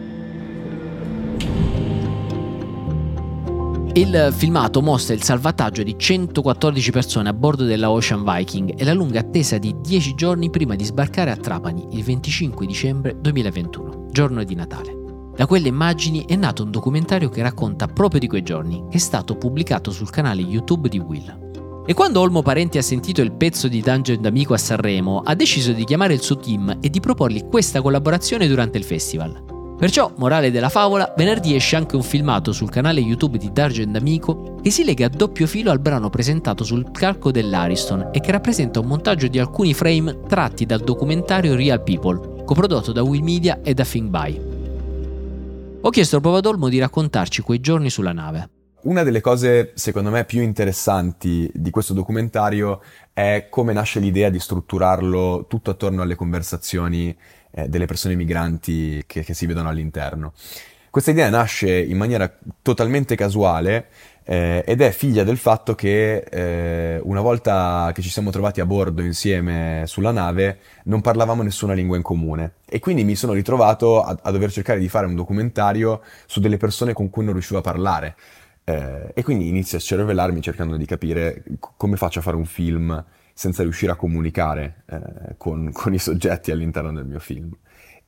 Il 3.93 4.33
filmato 4.33 4.83
mostra 4.83 5.15
il 5.15 5.23
salvataggio 5.23 5.85
di 5.85 5.95
114 5.97 6.91
persone 6.91 7.29
a 7.29 7.33
bordo 7.33 7.63
della 7.63 7.93
Ocean 7.93 8.25
Viking 8.25 8.75
e 8.77 8.85
la 8.85 8.95
lunga 8.95 9.21
attesa 9.21 9.59
di 9.59 9.77
10 9.81 10.17
giorni 10.17 10.51
prima 10.51 10.75
di 10.75 10.83
sbarcare 10.83 11.31
a 11.31 11.37
Trapani 11.37 11.87
il 11.93 12.03
25 12.03 12.67
dicembre 12.67 13.17
2021, 13.21 14.07
giorno 14.11 14.43
di 14.43 14.57
Natale. 14.57 15.03
Da 15.37 15.47
quelle 15.47 15.69
immagini 15.69 16.25
è 16.27 16.35
nato 16.35 16.65
un 16.65 16.73
documentario 16.73 17.29
che 17.29 17.43
racconta 17.43 17.87
proprio 17.87 18.19
di 18.19 18.27
quei 18.27 18.43
giorni, 18.43 18.87
che 18.91 18.97
è 18.97 19.01
stato 19.01 19.37
pubblicato 19.37 19.93
sul 19.93 20.11
canale 20.11 20.41
YouTube 20.41 20.89
di 20.89 20.99
Will. 20.99 21.44
E 21.87 21.93
quando 21.93 22.21
Olmo 22.21 22.41
Parenti 22.41 22.79
ha 22.79 22.83
sentito 22.83 23.21
il 23.21 23.33
pezzo 23.33 23.69
di 23.69 23.83
Dungeon 23.83 24.23
d'Amico 24.23 24.55
a 24.55 24.59
Sanremo, 24.59 25.21
ha 25.23 25.35
deciso 25.35 25.73
di 25.73 25.85
chiamare 25.85 26.15
il 26.15 26.23
suo 26.23 26.39
team 26.39 26.79
e 26.81 26.89
di 26.89 26.99
proporgli 26.99 27.45
questa 27.45 27.83
collaborazione 27.83 28.49
durante 28.49 28.79
il 28.79 28.85
festival. 28.85 29.77
Perciò, 29.77 30.11
morale 30.17 30.51
della 30.51 30.71
favola, 30.71 31.13
venerdì 31.15 31.55
esce 31.55 31.77
anche 31.77 31.97
un 31.97 32.03
filmato 32.03 32.53
sul 32.53 32.71
canale 32.71 33.01
YouTube 33.01 33.37
di 33.37 33.53
Dargen 33.53 33.95
Amico 33.97 34.57
che 34.63 34.71
si 34.71 34.83
lega 34.83 35.07
a 35.07 35.11
doppio 35.11 35.47
filo 35.47 35.71
al 35.71 35.81
brano 35.81 36.09
presentato 36.09 36.65
sul 36.65 36.91
calco 36.91 37.31
dell'Ariston 37.31 38.09
e 38.13 38.21
che 38.21 38.33
rappresenta 38.33 38.81
un 38.81 38.87
montaggio 38.87 39.27
di 39.27 39.39
alcuni 39.39 39.75
frame 39.75 40.21
tratti 40.27 40.65
dal 40.65 40.81
documentario 40.81 41.55
Real 41.55 41.83
People, 41.83 42.45
coprodotto 42.45 42.93
da 42.93 43.03
Will 43.03 43.23
Media 43.23 43.61
e 43.63 43.75
da 43.75 43.85
Think 43.85 44.09
By. 44.09 44.41
Ho 45.83 45.91
chiesto 45.91 46.17
al 46.17 46.23
Povadolmo 46.23 46.71
di 46.71 46.79
raccontarci 46.79 47.43
quei 47.43 47.61
giorni 47.61 47.91
sulla 47.91 48.13
nave. 48.13 48.54
Una 48.85 49.03
delle 49.03 49.23
cose, 49.23 49.73
secondo 49.77 50.11
me, 50.11 50.27
più 50.27 50.43
interessanti 50.43 51.51
di 51.55 51.71
questo 51.71 51.95
documentario 51.95 52.83
è 53.15 53.47
come 53.49 53.73
nasce 53.73 53.99
l'idea 53.99 54.29
di 54.29 54.39
strutturarlo 54.39 55.47
tutto 55.49 55.71
attorno 55.71 56.03
alle 56.03 56.17
conversazioni 56.17 57.17
eh, 57.53 57.67
delle 57.67 57.87
persone 57.87 58.15
migranti 58.15 59.03
che, 59.07 59.25
che, 59.25 59.33
si 59.33 59.47
vedono 59.47 59.71
all'interno. 59.71 60.35
Questa 60.91 61.13
idea 61.13 61.31
nasce 61.31 61.81
in 61.81 61.97
maniera 61.97 62.31
totalmente 62.61 63.17
casuale 63.17 63.87
eh, 64.23 64.63
ed 64.67 64.83
è 64.83 64.91
figlia 64.91 65.25
del 65.25 65.39
fatto 65.39 65.75
che 65.75 66.19
eh, 66.19 67.01
una 67.03 67.23
volta 67.23 67.91
che 67.95 68.03
ci 68.03 68.11
siamo 68.11 68.31
trovati 68.31 68.61
a 68.61 68.67
bordo 68.67 69.01
insieme 69.01 69.85
sulla 69.87 70.13
nave 70.13 70.59
non 70.85 71.01
parlavamo 71.01 71.43
nessuna 71.43 71.73
lingua 71.73 71.97
in 71.97 72.03
comune 72.03 72.53
e 72.69 72.79
quindi 72.81 73.03
mi 73.03 73.17
sono 73.17 73.33
ritrovato 73.33 74.03
a, 74.03 74.17
a 74.23 74.31
dover 74.31 74.53
cercare 74.53 74.79
di 74.79 74.89
fare 74.89 75.07
un 75.07 75.15
documentario 75.15 76.03
su 76.27 76.39
delle 76.39 76.59
persone 76.59 76.93
con 76.93 77.11
cui 77.11 77.25
non 77.25 77.33
riuscivo 77.33 77.59
a 77.59 77.63
parlare. 77.63 78.15
Eh, 78.65 79.13
e 79.13 79.23
quindi 79.23 79.49
inizio 79.49 79.77
a 79.77 79.81
cervellarmi 79.81 80.41
cercando 80.41 80.79
di 80.79 80.87
capire 80.87 81.43
c- 81.43 81.73
come 81.77 81.97
faccio 81.97 82.21
a 82.21 82.23
fare 82.23 82.37
un 82.37 82.47
film 82.47 83.05
senza 83.35 83.63
riuscire 83.63 83.93
a 83.93 83.95
comunicare 83.97 84.85
eh, 84.87 85.35
con, 85.37 85.71
con, 85.75 85.93
i 85.93 85.99
soggetti 85.99 86.51
all'interno 86.51 86.93
del 86.93 87.05
mio 87.05 87.19
film. 87.19 87.55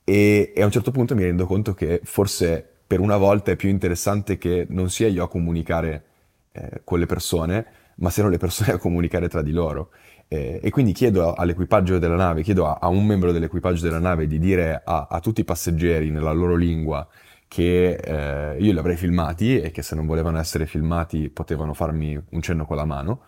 E, 0.03 0.53
e, 0.55 0.63
a 0.63 0.65
un 0.65 0.71
certo 0.71 0.93
punto 0.93 1.15
mi 1.15 1.25
rendo 1.25 1.47
conto 1.47 1.75
che 1.75 2.01
forse 2.05 2.67
per 2.87 3.01
una 3.01 3.17
volta 3.17 3.51
è 3.51 3.57
più 3.57 3.69
interessante 3.69 4.39
che 4.39 4.67
non 4.71 4.89
sia 4.89 5.09
io 5.09 5.25
a 5.25 5.29
comunicare 5.29 6.05
eh, 6.53 6.81
con 6.85 7.01
le 7.01 7.07
persone, 7.07 7.67
ma 7.97 8.09
siano 8.11 8.31
le 8.31 8.39
persone 8.39 8.73
a 8.75 8.79
comunicare 8.79 9.29
tra 9.29 9.43
di 9.43 9.51
loro. 9.53 9.91
Eh, 10.29 10.61
e 10.63 10.71
quindi 10.71 10.93
chiedo 10.93 11.35
all'equipaggio 11.35 11.99
della 11.99 12.17
nave, 12.17 12.43
chiedo 12.43 12.67
a, 12.67 12.79
a, 12.81 12.89
un 12.89 13.05
membro 13.05 13.31
dell'equipaggio 13.31 13.83
della 13.83 13.99
nave 13.99 14.27
di 14.27 14.39
dire 14.39 14.81
a, 14.85 15.07
a 15.11 15.21
tutti 15.21 15.43
i 15.43 15.45
passeggeri 15.45 16.11
nella 16.11 16.33
loro 16.33 16.57
lingua 16.57 17.07
che 17.49 17.95
eh, 17.95 18.57
io 18.59 18.73
li 18.73 18.79
avrei 18.79 18.97
filmati 18.97 19.61
e 19.61 19.71
che 19.71 19.83
se 19.83 19.95
non 19.95 20.07
volevano 20.07 20.39
essere 20.39 20.67
filmati 20.67 21.29
potevano 21.31 21.75
farmi 21.75 22.21
un 22.31 22.43
cenno 22.43 22.67
con 22.67 22.77
la 22.77 22.85
mano 22.85 23.23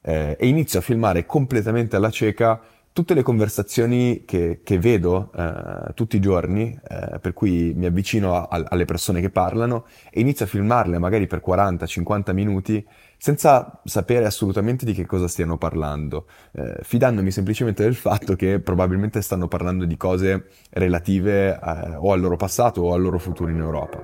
eh, 0.00 0.36
e 0.38 0.46
inizio 0.46 0.78
a 0.78 0.82
filmare 0.82 1.26
completamente 1.26 1.96
alla 1.96 2.10
cieca 2.10 2.60
tutte 2.94 3.14
le 3.14 3.22
conversazioni 3.22 4.22
che, 4.24 4.60
che 4.62 4.78
vedo 4.78 5.32
eh, 5.34 5.92
tutti 5.94 6.14
i 6.14 6.20
giorni, 6.20 6.78
eh, 6.88 7.18
per 7.18 7.32
cui 7.32 7.72
mi 7.74 7.86
avvicino 7.86 8.36
a, 8.36 8.46
a, 8.48 8.64
alle 8.68 8.84
persone 8.84 9.20
che 9.20 9.30
parlano 9.30 9.86
e 10.12 10.20
inizio 10.20 10.44
a 10.44 10.48
filmarle 10.48 11.00
magari 11.00 11.26
per 11.26 11.42
40-50 11.44 12.32
minuti 12.32 12.86
senza 13.18 13.80
sapere 13.82 14.26
assolutamente 14.26 14.84
di 14.84 14.92
che 14.92 15.06
cosa 15.06 15.26
stiano 15.26 15.58
parlando, 15.58 16.26
eh, 16.52 16.76
fidandomi 16.82 17.32
semplicemente 17.32 17.82
del 17.82 17.96
fatto 17.96 18.36
che 18.36 18.60
probabilmente 18.60 19.20
stanno 19.22 19.48
parlando 19.48 19.86
di 19.86 19.96
cose 19.96 20.46
relative 20.70 21.48
eh, 21.50 21.96
o 21.96 22.12
al 22.12 22.20
loro 22.20 22.36
passato 22.36 22.82
o 22.82 22.94
al 22.94 23.02
loro 23.02 23.18
futuro 23.18 23.50
in 23.50 23.58
Europa. 23.58 24.00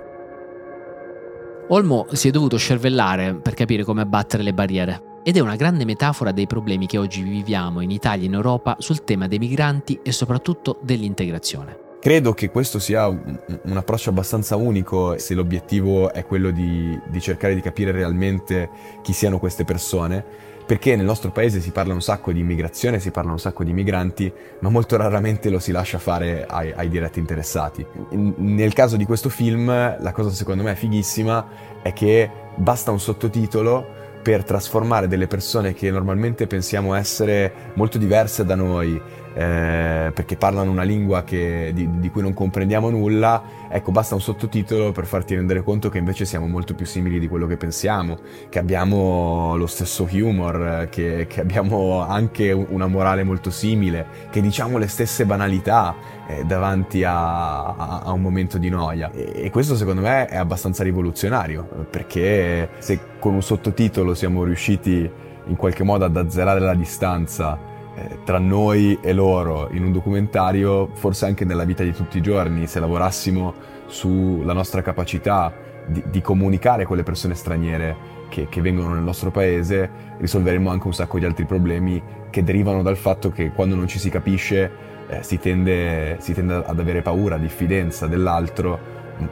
Olmo 1.68 2.08
si 2.10 2.26
è 2.26 2.32
dovuto 2.32 2.56
scervellare 2.56 3.36
per 3.36 3.54
capire 3.54 3.84
come 3.84 4.00
abbattere 4.00 4.42
le 4.42 4.52
barriere 4.52 5.09
ed 5.22 5.36
è 5.36 5.40
una 5.40 5.56
grande 5.56 5.84
metafora 5.84 6.32
dei 6.32 6.46
problemi 6.46 6.86
che 6.86 6.98
oggi 6.98 7.22
viviamo 7.22 7.80
in 7.80 7.90
Italia 7.90 8.24
e 8.24 8.26
in 8.26 8.34
Europa 8.34 8.76
sul 8.78 9.04
tema 9.04 9.28
dei 9.28 9.38
migranti 9.38 10.00
e 10.02 10.12
soprattutto 10.12 10.78
dell'integrazione. 10.82 11.88
Credo 12.00 12.32
che 12.32 12.48
questo 12.48 12.78
sia 12.78 13.06
un, 13.08 13.76
approccio 13.76 14.08
abbastanza 14.08 14.56
unico 14.56 15.18
se 15.18 15.34
l'obiettivo 15.34 16.10
è 16.14 16.24
quello 16.24 16.50
di, 16.50 16.98
di, 17.08 17.20
cercare 17.20 17.54
di 17.54 17.60
capire 17.60 17.92
realmente 17.92 18.70
chi 19.02 19.12
siano 19.12 19.38
queste 19.38 19.64
persone, 19.64 20.24
perché 20.64 20.96
nel 20.96 21.04
nostro 21.04 21.30
paese 21.30 21.60
si 21.60 21.72
parla 21.72 21.92
un 21.92 22.00
sacco 22.00 22.32
di 22.32 22.40
immigrazione, 22.40 23.00
si 23.00 23.10
parla 23.10 23.32
un 23.32 23.38
sacco 23.38 23.64
di 23.64 23.74
migranti, 23.74 24.32
ma 24.60 24.70
molto 24.70 24.96
raramente 24.96 25.50
lo 25.50 25.58
si 25.58 25.72
lascia 25.72 25.98
fare 25.98 26.46
ai, 26.46 26.72
ai 26.74 26.88
diretti 26.88 27.18
interessati. 27.18 27.84
In, 28.12 28.32
nel 28.38 28.72
caso 28.72 28.96
di 28.96 29.04
questo 29.04 29.28
film, 29.28 29.66
la 29.66 30.12
cosa 30.12 30.30
secondo 30.30 30.62
me 30.62 30.74
fighissima 30.74 31.48
è 31.82 31.92
che 31.92 32.30
basta 32.54 32.92
un 32.92 33.00
sottotitolo 33.00 33.98
per 34.22 34.44
trasformare 34.44 35.08
delle 35.08 35.26
persone 35.26 35.72
che 35.72 35.90
normalmente 35.90 36.46
pensiamo 36.46 36.94
essere 36.94 37.52
molto 37.74 37.98
diverse 37.98 38.44
da 38.44 38.54
noi, 38.54 39.00
eh, 39.32 40.10
perché 40.12 40.36
parlano 40.36 40.70
una 40.70 40.82
lingua 40.82 41.22
che, 41.22 41.70
di, 41.72 41.88
di, 41.98 42.10
cui 42.10 42.22
non 42.22 42.34
comprendiamo 42.34 42.90
nulla, 42.90 43.42
ecco, 43.68 43.92
basta 43.92 44.14
un 44.14 44.20
sottotitolo 44.20 44.92
per 44.92 45.06
farti 45.06 45.34
rendere 45.34 45.62
conto 45.62 45.88
che 45.88 45.98
invece 45.98 46.24
siamo 46.24 46.46
molto 46.46 46.74
più 46.74 46.86
simili 46.86 47.18
di 47.18 47.28
quello 47.28 47.46
che 47.46 47.56
pensiamo, 47.56 48.18
che 48.48 48.58
abbiamo 48.58 49.56
lo 49.56 49.66
stesso 49.66 50.08
humor, 50.10 50.88
che, 50.90 51.26
che 51.28 51.40
abbiamo 51.40 52.00
anche 52.00 52.50
una 52.52 52.86
morale 52.86 53.22
molto 53.22 53.50
simile, 53.50 54.06
che 54.30 54.40
diciamo 54.40 54.78
le 54.78 54.88
stesse 54.88 55.24
banalità 55.24 55.94
eh, 56.26 56.44
davanti 56.44 57.04
a, 57.04 57.66
a, 57.66 58.02
a, 58.04 58.12
un 58.12 58.20
momento 58.20 58.58
di 58.58 58.68
noia. 58.68 59.10
E, 59.12 59.32
e 59.44 59.50
questo 59.50 59.76
secondo 59.76 60.00
me 60.00 60.26
è 60.26 60.36
abbastanza 60.36 60.82
rivoluzionario, 60.82 61.86
perché 61.88 62.70
se 62.78 62.98
con 63.18 63.34
un 63.34 63.42
sottotitolo 63.42 64.14
siamo 64.14 64.42
riusciti 64.42 65.10
in 65.46 65.56
qualche 65.56 65.82
modo 65.82 66.04
ad 66.04 66.16
azzerare 66.16 66.60
la 66.60 66.74
distanza 66.74 67.78
eh, 67.94 68.18
tra 68.24 68.38
noi 68.38 68.98
e 69.00 69.12
loro 69.12 69.68
in 69.72 69.84
un 69.84 69.92
documentario, 69.92 70.90
forse 70.92 71.26
anche 71.26 71.44
nella 71.44 71.64
vita 71.64 71.82
di 71.82 71.92
tutti 71.92 72.18
i 72.18 72.22
giorni, 72.22 72.66
se 72.66 72.80
lavorassimo 72.80 73.54
sulla 73.86 74.52
nostra 74.52 74.82
capacità 74.82 75.52
di, 75.86 76.02
di 76.08 76.20
comunicare 76.20 76.84
con 76.84 76.96
le 76.96 77.02
persone 77.02 77.34
straniere 77.34 78.18
che, 78.28 78.46
che, 78.48 78.60
vengono 78.60 78.94
nel 78.94 79.02
nostro 79.02 79.30
paese, 79.30 79.90
risolveremo 80.18 80.70
anche 80.70 80.86
un 80.86 80.94
sacco 80.94 81.18
di 81.18 81.24
altri 81.24 81.44
problemi 81.44 82.02
che 82.30 82.44
derivano 82.44 82.82
dal 82.82 82.96
fatto 82.96 83.30
che 83.30 83.50
quando 83.50 83.74
non 83.74 83.88
ci 83.88 83.98
si 83.98 84.08
capisce 84.08 84.70
eh, 85.08 85.22
si, 85.22 85.38
tende, 85.38 86.16
si 86.20 86.32
tende 86.32 86.62
ad 86.64 86.78
avere 86.78 87.02
paura, 87.02 87.36
diffidenza 87.36 88.06
dell'altro, 88.06 88.78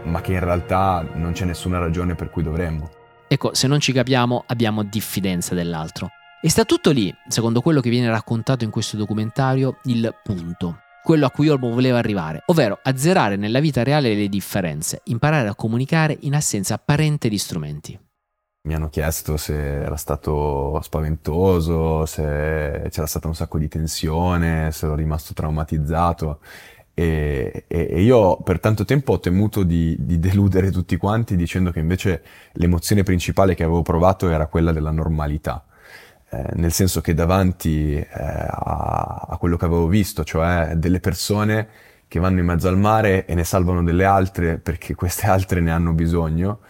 ma 0.03 0.21
che 0.21 0.33
in 0.33 0.41
realtà 0.41 1.07
non 1.15 1.33
c'è 1.33 1.45
nessuna 1.45 1.79
ragione 1.79 2.15
per 2.15 2.31
cui 2.31 2.43
dovremmo. 2.43 2.91
Ecco, 3.29 3.55
se 3.55 3.69
non 3.69 3.79
ci 3.79 3.93
capiamo 3.93 4.43
abbiamo 4.47 4.83
diffidenza 4.83 5.55
dell'altro. 5.55 6.11
E 6.41 6.49
sta 6.49 6.65
tutto 6.65 6.93
lì, 6.93 7.13
secondo 7.27 7.61
quello 7.61 7.81
che 7.81 7.91
viene 7.91 8.09
raccontato 8.09 8.63
in 8.63 8.71
questo 8.71 8.97
documentario, 8.97 9.79
il 9.87 10.15
punto. 10.23 10.83
Quello 11.03 11.27
a 11.27 11.33
cui 11.33 11.49
Olmo 11.49 11.69
voleva 11.71 11.99
arrivare, 11.99 12.45
ovvero 12.47 12.79
azzerare 12.81 13.35
nella 13.35 13.59
vita 13.59 13.83
reale 13.83 14.15
le 14.15 14.29
differenze, 14.29 15.01
imparare 15.07 15.49
a 15.49 15.57
comunicare 15.57 16.17
in 16.21 16.37
assenza 16.37 16.75
apparente 16.75 17.29
di 17.29 17.39
strumenti. 17.39 17.99
Mi 18.69 18.75
hanno 18.75 18.89
chiesto 18.89 19.37
se 19.37 19.83
era 19.83 19.97
stato 19.97 20.79
spaventoso, 20.81 22.07
se 22.07 22.87
c'era 22.89 23.07
stata 23.07 23.27
un 23.27 23.35
sacco 23.35 23.59
di 23.59 23.67
tensione, 23.67 24.71
se 24.71 24.87
ero 24.87 24.95
rimasto 24.95 25.35
traumatizzato. 25.35 26.39
E, 26.95 27.65
e, 27.67 28.01
io 28.01 28.37
per 28.43 28.61
tanto 28.61 28.85
tempo 28.85 29.15
ho 29.15 29.21
temuto 29.21 29.65
di, 29.65 29.97
di, 29.99 30.21
deludere 30.21 30.71
tutti 30.71 30.97
quanti 30.97 31.35
dicendo 31.35 31.73
che 31.73 31.81
invece 31.81 32.23
l'emozione 32.53 33.03
principale 33.03 33.57
che 33.57 33.65
avevo 33.65 33.83
provato 33.83 34.29
era 34.29 34.47
quella 34.47 34.71
della 34.71 34.91
normalità 34.93 35.68
eh, 36.31 36.45
nel 36.55 36.73
senso 36.73 37.01
che 37.01 37.15
davanti 37.15 37.95
eh, 37.95 38.07
a, 38.11 39.27
a, 39.29 39.37
quello 39.39 39.57
che 39.57 39.65
avevo 39.65 39.87
visto, 39.87 40.25
cioè 40.25 40.75
delle 40.77 41.01
persone 41.01 41.69
che 42.07 42.21
vanno 42.21 42.41
in 42.41 42.47
mezzo 42.47 42.69
al 42.69 42.79
mare 42.79 43.25
e 43.27 43.35
ne 43.35 43.45
salvano 43.45 43.83
delle 43.83 44.05
altre 44.05 44.59
perché 44.59 44.95
queste 44.95 45.27
altre 45.29 45.61
ne 45.61 45.71
hanno 45.71 45.93
bisogno, 45.93 46.61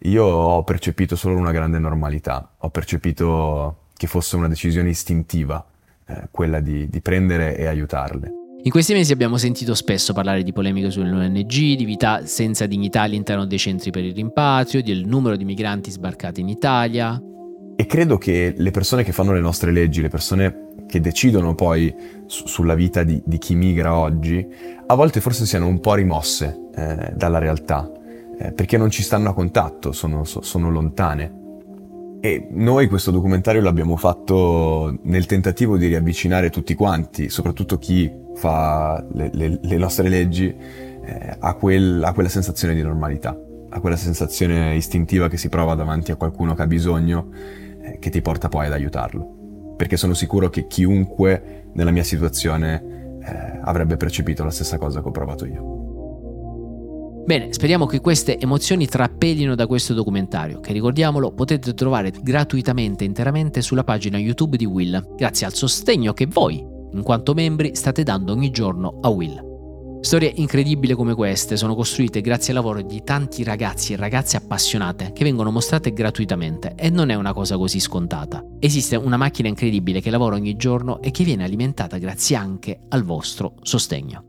io 0.00 0.24
ho 0.24 0.64
percepito 0.64 1.16
solo 1.16 1.36
una 1.36 1.52
grande 1.52 1.78
normalità, 1.78 2.54
ho 2.58 2.70
percepito 2.70 3.84
che 3.96 4.06
fosse 4.06 4.36
una 4.36 4.48
decisione 4.48 4.88
istintiva, 4.88 5.64
eh, 6.06 6.28
quella 6.30 6.60
di, 6.60 6.88
di 6.88 7.00
prendere 7.00 7.56
e 7.56 7.66
aiutarle. 7.66 8.42
In 8.64 8.70
questi 8.70 8.94
mesi 8.94 9.12
abbiamo 9.12 9.36
sentito 9.36 9.74
spesso 9.74 10.14
parlare 10.14 10.42
di 10.42 10.52
polemiche 10.52 10.90
sulle 10.90 11.10
ONG, 11.10 11.46
di 11.76 11.84
vita 11.84 12.24
senza 12.24 12.64
dignità 12.64 13.02
all'interno 13.02 13.44
dei 13.44 13.58
centri 13.58 13.90
per 13.90 14.04
il 14.04 14.14
rimpatrio, 14.14 14.82
del 14.82 15.06
numero 15.06 15.36
di 15.36 15.44
migranti 15.44 15.90
sbarcati 15.90 16.40
in 16.40 16.48
Italia. 16.48 17.20
E 17.76 17.86
credo 17.86 18.18
che 18.18 18.54
le 18.56 18.70
persone 18.70 19.02
che 19.02 19.12
fanno 19.12 19.32
le 19.32 19.40
nostre 19.40 19.72
leggi, 19.72 20.00
le 20.00 20.08
persone 20.08 20.64
che 20.86 21.00
decidono 21.00 21.54
poi 21.54 21.92
su- 22.26 22.46
sulla 22.46 22.74
vita 22.74 23.02
di-, 23.02 23.20
di, 23.24 23.38
chi 23.38 23.54
migra 23.54 23.96
oggi, 23.96 24.46
a 24.86 24.94
volte 24.94 25.20
forse 25.20 25.44
siano 25.44 25.66
un 25.66 25.80
po' 25.80 25.94
rimosse 25.94 26.68
eh, 26.74 27.12
dalla 27.16 27.38
realtà, 27.38 27.90
eh, 28.38 28.52
perché 28.52 28.76
non 28.76 28.90
ci 28.90 29.02
stanno 29.02 29.30
a 29.30 29.34
contatto, 29.34 29.92
sono, 29.92 30.24
so- 30.24 30.42
sono 30.42 30.70
lontane. 30.70 31.42
E 32.20 32.46
noi 32.52 32.86
questo 32.86 33.10
documentario 33.10 33.60
l'abbiamo 33.60 33.96
fatto 33.96 34.98
nel 35.02 35.26
tentativo 35.26 35.76
di 35.76 35.88
riavvicinare 35.88 36.50
tutti 36.50 36.74
quanti, 36.74 37.28
soprattutto 37.28 37.76
chi 37.78 38.10
fa 38.34 39.04
le, 39.12 39.30
le, 39.32 39.58
le 39.60 39.76
nostre 39.76 40.08
leggi, 40.08 40.46
eh, 40.46 41.36
a, 41.38 41.54
quel, 41.54 42.02
a 42.02 42.12
quella 42.12 42.28
sensazione 42.30 42.72
di 42.74 42.82
normalità, 42.82 43.38
a 43.68 43.80
quella 43.80 43.96
sensazione 43.96 44.74
istintiva 44.76 45.28
che 45.28 45.36
si 45.36 45.48
prova 45.48 45.74
davanti 45.74 46.12
a 46.12 46.16
qualcuno 46.16 46.54
che 46.54 46.62
ha 46.62 46.66
bisogno 46.66 47.28
che 47.98 48.10
ti 48.10 48.20
porta 48.20 48.48
poi 48.48 48.66
ad 48.66 48.72
aiutarlo. 48.72 49.74
Perché 49.76 49.96
sono 49.96 50.14
sicuro 50.14 50.50
che 50.50 50.66
chiunque 50.66 51.68
nella 51.74 51.90
mia 51.90 52.04
situazione 52.04 53.18
eh, 53.22 53.60
avrebbe 53.62 53.96
percepito 53.96 54.44
la 54.44 54.50
stessa 54.50 54.78
cosa 54.78 55.00
che 55.00 55.08
ho 55.08 55.10
provato 55.10 55.44
io. 55.46 55.84
Bene, 57.24 57.54
speriamo 57.54 57.86
che 57.86 58.00
queste 58.00 58.38
emozioni 58.38 58.86
trappelino 58.86 59.54
da 59.54 59.66
questo 59.66 59.94
documentario, 59.94 60.60
che 60.60 60.74
ricordiamolo 60.74 61.32
potete 61.32 61.72
trovare 61.72 62.12
gratuitamente 62.22 63.04
interamente 63.04 63.62
sulla 63.62 63.82
pagina 63.82 64.18
YouTube 64.18 64.58
di 64.58 64.66
Will, 64.66 65.14
grazie 65.16 65.46
al 65.46 65.54
sostegno 65.54 66.12
che 66.12 66.26
voi, 66.26 66.62
in 66.92 67.02
quanto 67.02 67.32
membri, 67.32 67.74
state 67.74 68.02
dando 68.02 68.32
ogni 68.32 68.50
giorno 68.50 68.98
a 69.00 69.08
Will. 69.08 69.53
Storie 70.04 70.30
incredibili 70.36 70.92
come 70.92 71.14
queste 71.14 71.56
sono 71.56 71.74
costruite 71.74 72.20
grazie 72.20 72.52
al 72.52 72.58
lavoro 72.58 72.82
di 72.82 73.02
tanti 73.02 73.42
ragazzi 73.42 73.94
e 73.94 73.96
ragazze 73.96 74.36
appassionate 74.36 75.12
che 75.14 75.24
vengono 75.24 75.50
mostrate 75.50 75.94
gratuitamente 75.94 76.74
e 76.76 76.90
non 76.90 77.08
è 77.08 77.14
una 77.14 77.32
cosa 77.32 77.56
così 77.56 77.80
scontata. 77.80 78.44
Esiste 78.58 78.96
una 78.96 79.16
macchina 79.16 79.48
incredibile 79.48 80.02
che 80.02 80.10
lavora 80.10 80.36
ogni 80.36 80.56
giorno 80.56 81.00
e 81.00 81.10
che 81.10 81.24
viene 81.24 81.42
alimentata 81.42 81.96
grazie 81.96 82.36
anche 82.36 82.80
al 82.90 83.02
vostro 83.02 83.54
sostegno. 83.62 84.24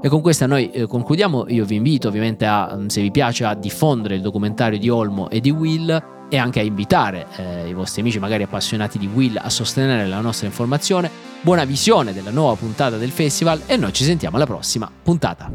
E 0.00 0.08
con 0.08 0.22
questa 0.22 0.46
noi 0.46 0.70
eh, 0.70 0.86
concludiamo, 0.86 1.44
io 1.48 1.66
vi 1.66 1.74
invito 1.74 2.08
ovviamente 2.08 2.46
a, 2.46 2.82
se 2.86 3.02
vi 3.02 3.10
piace, 3.10 3.44
a 3.44 3.54
diffondere 3.54 4.14
il 4.14 4.22
documentario 4.22 4.78
di 4.78 4.88
Olmo 4.88 5.28
e 5.28 5.40
di 5.40 5.50
Will 5.50 6.19
e 6.30 6.38
anche 6.38 6.60
a 6.60 6.62
invitare 6.62 7.26
eh, 7.36 7.68
i 7.68 7.74
vostri 7.74 8.00
amici 8.00 8.18
magari 8.18 8.44
appassionati 8.44 8.98
di 8.98 9.06
Will 9.12 9.38
a 9.38 9.50
sostenere 9.50 10.06
la 10.06 10.20
nostra 10.20 10.46
informazione. 10.46 11.10
Buona 11.42 11.64
visione 11.64 12.14
della 12.14 12.30
nuova 12.30 12.54
puntata 12.54 12.96
del 12.96 13.10
festival 13.10 13.62
e 13.66 13.76
noi 13.76 13.92
ci 13.92 14.04
sentiamo 14.04 14.36
alla 14.36 14.46
prossima 14.46 14.90
puntata. 15.02 15.50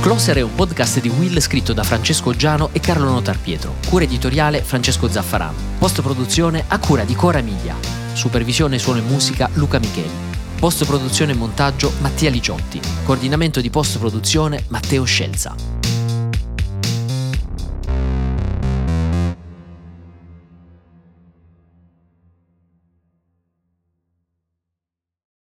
Closer 0.00 0.36
è 0.36 0.40
un 0.40 0.54
podcast 0.54 1.00
di 1.00 1.08
Will 1.08 1.36
scritto 1.40 1.72
da 1.72 1.82
Francesco 1.82 2.32
Giano 2.32 2.68
e 2.70 2.78
Carlo 2.78 3.10
Notar 3.10 3.40
Pietro. 3.40 3.74
Cura 3.88 4.04
editoriale 4.04 4.62
Francesco 4.62 5.08
Zaffarano. 5.08 5.56
Post 5.78 6.00
produzione 6.00 6.64
a 6.68 6.78
cura 6.78 7.02
di 7.02 7.16
Cora 7.16 7.42
Media. 7.42 7.74
Supervisione 8.12 8.78
suono 8.78 9.00
e 9.00 9.02
musica 9.02 9.50
Luca 9.54 9.80
Micheli. 9.80 10.08
Post 10.60 10.86
produzione 10.86 11.32
e 11.32 11.34
montaggio 11.34 11.92
Mattia 12.00 12.30
Liciotti. 12.30 12.80
Coordinamento 13.04 13.60
di 13.60 13.68
post 13.68 13.98
produzione 13.98 14.64
Matteo 14.68 15.02
Scelza. 15.02 15.54